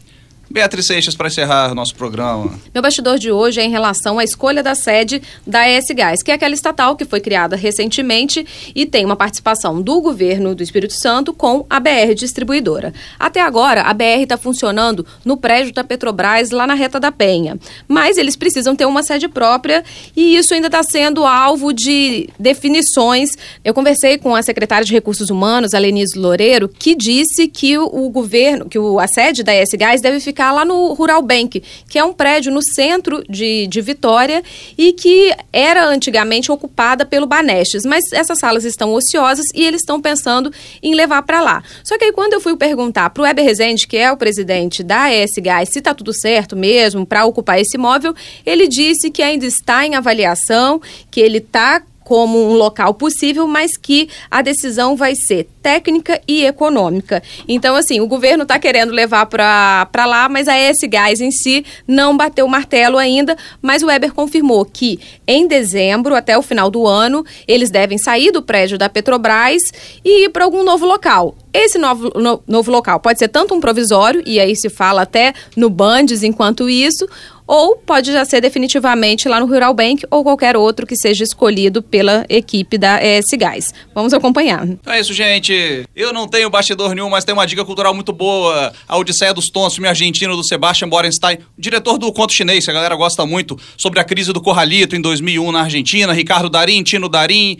Beatriz 0.51 0.87
Seixas, 0.87 1.15
para 1.15 1.27
encerrar 1.27 1.75
nosso 1.75 1.93
programa. 1.93 2.59
Meu 2.73 2.81
bastidor 2.81 3.19
de 3.19 3.31
hoje 3.31 3.61
é 3.61 3.63
em 3.63 3.69
relação 3.69 4.17
à 4.17 4.23
escolha 4.23 4.63
da 4.63 4.73
sede 4.73 5.21
da 5.45 5.69
ES 5.69 5.85
Gás, 5.95 6.23
que 6.23 6.31
é 6.31 6.33
aquela 6.33 6.55
estatal 6.55 6.95
que 6.95 7.05
foi 7.05 7.19
criada 7.19 7.55
recentemente 7.55 8.73
e 8.73 8.83
tem 8.83 9.05
uma 9.05 9.15
participação 9.15 9.79
do 9.79 10.01
governo 10.01 10.55
do 10.55 10.63
Espírito 10.63 10.93
Santo 10.93 11.33
com 11.33 11.67
a 11.69 11.79
BR 11.79 12.15
Distribuidora. 12.15 12.95
Até 13.19 13.41
agora, 13.41 13.83
a 13.83 13.93
BR 13.93 14.23
está 14.23 14.37
funcionando 14.37 15.05
no 15.23 15.37
prédio 15.37 15.71
da 15.71 15.83
Petrobras, 15.83 16.49
lá 16.49 16.65
na 16.65 16.73
Reta 16.73 16.99
da 16.99 17.11
Penha. 17.11 17.59
Mas 17.87 18.17
eles 18.17 18.35
precisam 18.35 18.75
ter 18.75 18.85
uma 18.85 19.03
sede 19.03 19.27
própria 19.27 19.83
e 20.15 20.35
isso 20.35 20.55
ainda 20.55 20.65
está 20.65 20.81
sendo 20.81 21.25
alvo 21.25 21.71
de 21.71 22.27
definições. 22.39 23.29
Eu 23.63 23.73
conversei 23.75 24.17
com 24.17 24.33
a 24.33 24.41
secretária 24.41 24.83
de 24.83 24.93
Recursos 24.93 25.29
Humanos, 25.29 25.75
a 25.75 25.79
Lenise 25.79 26.17
Loureiro, 26.17 26.67
que 26.67 26.95
disse 26.95 27.47
que 27.47 27.77
o, 27.77 28.09
governo, 28.09 28.67
que 28.67 28.79
a 28.79 29.07
sede 29.07 29.43
da 29.43 29.53
ES 29.53 29.69
Gás 29.77 30.01
deve 30.01 30.19
ficar 30.19 30.38
ficar 30.39 30.53
lá 30.53 30.63
no 30.63 30.93
Rural 30.93 31.21
Bank, 31.21 31.61
que 31.89 31.99
é 31.99 32.03
um 32.03 32.13
prédio 32.13 32.49
no 32.49 32.61
centro 32.63 33.21
de, 33.27 33.67
de 33.67 33.81
Vitória 33.81 34.41
e 34.77 34.93
que 34.93 35.35
era 35.51 35.85
antigamente 35.85 36.49
ocupada 36.49 37.05
pelo 37.05 37.27
Banestes. 37.27 37.83
Mas 37.83 38.05
essas 38.13 38.39
salas 38.39 38.63
estão 38.63 38.93
ociosas 38.93 39.45
e 39.53 39.65
eles 39.65 39.81
estão 39.81 39.99
pensando 39.99 40.49
em 40.81 40.95
levar 40.95 41.23
para 41.23 41.41
lá. 41.41 41.61
Só 41.83 41.97
que 41.97 42.05
aí 42.05 42.13
quando 42.13 42.33
eu 42.33 42.39
fui 42.39 42.55
perguntar 42.55 43.09
para 43.09 43.21
o 43.21 43.25
Weber 43.25 43.43
Rezende, 43.43 43.85
que 43.85 43.97
é 43.97 44.09
o 44.09 44.15
presidente 44.15 44.81
da 44.81 45.13
ES 45.13 45.31
se 45.33 45.79
está 45.79 45.93
tudo 45.93 46.13
certo 46.13 46.55
mesmo 46.55 47.05
para 47.05 47.25
ocupar 47.25 47.59
esse 47.59 47.75
imóvel, 47.75 48.15
ele 48.45 48.67
disse 48.67 49.11
que 49.11 49.21
ainda 49.21 49.45
está 49.45 49.85
em 49.85 49.95
avaliação, 49.95 50.81
que 51.11 51.19
ele 51.19 51.39
está 51.39 51.81
como 52.09 52.43
um 52.43 52.53
local 52.53 52.95
possível, 52.95 53.45
mas 53.45 53.77
que 53.77 54.09
a 54.31 54.41
decisão 54.41 54.95
vai 54.95 55.13
ser 55.13 55.47
técnica 55.61 56.19
e 56.27 56.43
econômica. 56.43 57.21
Então, 57.47 57.75
assim, 57.75 57.99
o 58.01 58.07
governo 58.07 58.41
está 58.41 58.57
querendo 58.57 58.91
levar 58.91 59.27
para 59.27 60.05
lá, 60.07 60.27
mas 60.27 60.47
a 60.47 60.57
ES 60.57 60.77
Gás 60.89 61.21
em 61.21 61.29
si 61.29 61.63
não 61.87 62.17
bateu 62.17 62.47
o 62.47 62.49
martelo 62.49 62.97
ainda, 62.97 63.37
mas 63.61 63.83
o 63.83 63.85
Weber 63.85 64.11
confirmou 64.11 64.65
que 64.65 64.99
em 65.27 65.47
dezembro, 65.47 66.15
até 66.15 66.35
o 66.35 66.41
final 66.41 66.71
do 66.71 66.87
ano, 66.87 67.23
eles 67.47 67.69
devem 67.69 67.99
sair 67.99 68.31
do 68.31 68.41
prédio 68.41 68.75
da 68.75 68.89
Petrobras 68.89 69.61
e 70.03 70.25
ir 70.25 70.29
para 70.29 70.45
algum 70.45 70.63
novo 70.63 70.87
local. 70.87 71.35
Esse 71.53 71.77
novo, 71.77 72.11
no, 72.15 72.41
novo 72.47 72.71
local 72.71 72.99
pode 72.99 73.19
ser 73.19 73.27
tanto 73.27 73.53
um 73.53 73.59
provisório, 73.59 74.23
e 74.25 74.39
aí 74.39 74.55
se 74.55 74.67
fala 74.67 75.03
até 75.03 75.33
no 75.55 75.69
Bandes 75.69 76.23
enquanto 76.23 76.67
isso, 76.67 77.07
ou 77.49 77.75
pode 77.77 78.11
já 78.11 78.23
ser 78.23 78.41
definitivamente 78.41 79.27
lá 79.27 79.39
no 79.39 79.47
Rural 79.47 79.73
Bank 79.73 80.05
ou 80.11 80.23
qualquer 80.23 80.55
outro 80.55 80.85
que 80.85 80.95
seja 80.95 81.23
escolhido 81.23 81.81
pela 81.81 82.23
equipe 82.29 82.77
da 82.77 83.03
ES 83.03 83.25
Gás. 83.39 83.73
Vamos 83.95 84.13
acompanhar. 84.13 84.67
É 84.85 84.99
isso, 84.99 85.11
gente. 85.15 85.83
Eu 85.95 86.13
não 86.13 86.27
tenho 86.27 86.47
bastidor 86.47 86.93
nenhum, 86.93 87.09
mas 87.09 87.25
tem 87.25 87.33
uma 87.33 87.47
dica 87.47 87.65
cultural 87.65 87.91
muito 87.91 88.13
boa. 88.13 88.71
A 88.87 88.95
Odisseia 88.99 89.33
dos 89.33 89.47
Tons, 89.47 89.73
filme 89.73 89.89
argentino 89.89 90.35
do 90.35 90.45
Sebastian 90.45 90.89
Borenstein, 90.89 91.39
diretor 91.57 91.97
do 91.97 92.13
Conto 92.13 92.33
Chinês, 92.33 92.65
que 92.65 92.69
a 92.69 92.73
galera 92.73 92.95
gosta 92.95 93.25
muito, 93.25 93.57
sobre 93.75 93.99
a 93.99 94.03
crise 94.03 94.31
do 94.31 94.39
Corralito 94.39 94.95
em 94.95 95.01
2001 95.01 95.51
na 95.51 95.61
Argentina. 95.61 96.13
Ricardo 96.13 96.51
Darim, 96.51 96.83
Tino 96.83 97.09
Darim 97.09 97.57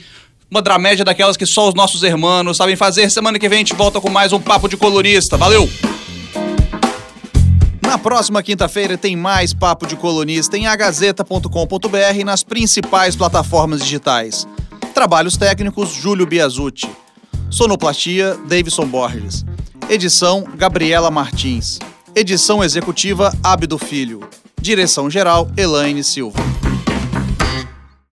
uma 0.51 0.61
dramédia 0.64 1.05
daquelas 1.05 1.38
que 1.38 1.45
só 1.45 1.68
os 1.68 1.76
nossos 1.76 2.01
irmãos 2.01 2.57
sabem 2.57 2.76
fazer. 2.76 3.09
Semana 3.09 3.38
que 3.38 3.49
vem 3.49 3.57
a 3.57 3.59
gente 3.59 3.76
volta 3.76 3.99
com 3.99 4.09
mais 4.09 4.34
um 4.34 4.39
Papo 4.39 4.68
de 4.68 4.78
Colorista. 4.78 5.38
Valeu! 5.38 5.68
Na 7.90 7.98
próxima 7.98 8.44
quinta-feira 8.44 9.00
tem 9.00 9.16
mais 9.16 9.52
Papo 9.52 9.88
de 9.88 9.96
Colunista 9.96 10.56
em 10.56 10.68
agazeta.com.br 10.68 12.20
e 12.20 12.24
nas 12.24 12.44
principais 12.44 13.16
plataformas 13.16 13.82
digitais. 13.82 14.48
Trabalhos 14.94 15.36
técnicos 15.36 15.90
Júlio 15.90 16.28
Biasucci. 16.28 16.88
Sonoplastia 17.50 18.38
Davidson 18.48 18.86
Borges. 18.86 19.44
Edição 19.90 20.44
Gabriela 20.56 21.10
Martins. 21.10 21.80
Edição 22.16 22.64
executiva 22.64 23.34
Abdo 23.42 23.80
Filho. 23.80 24.20
Direção 24.62 25.10
geral 25.10 25.50
Elaine 25.58 26.04
Silva. 26.04 26.40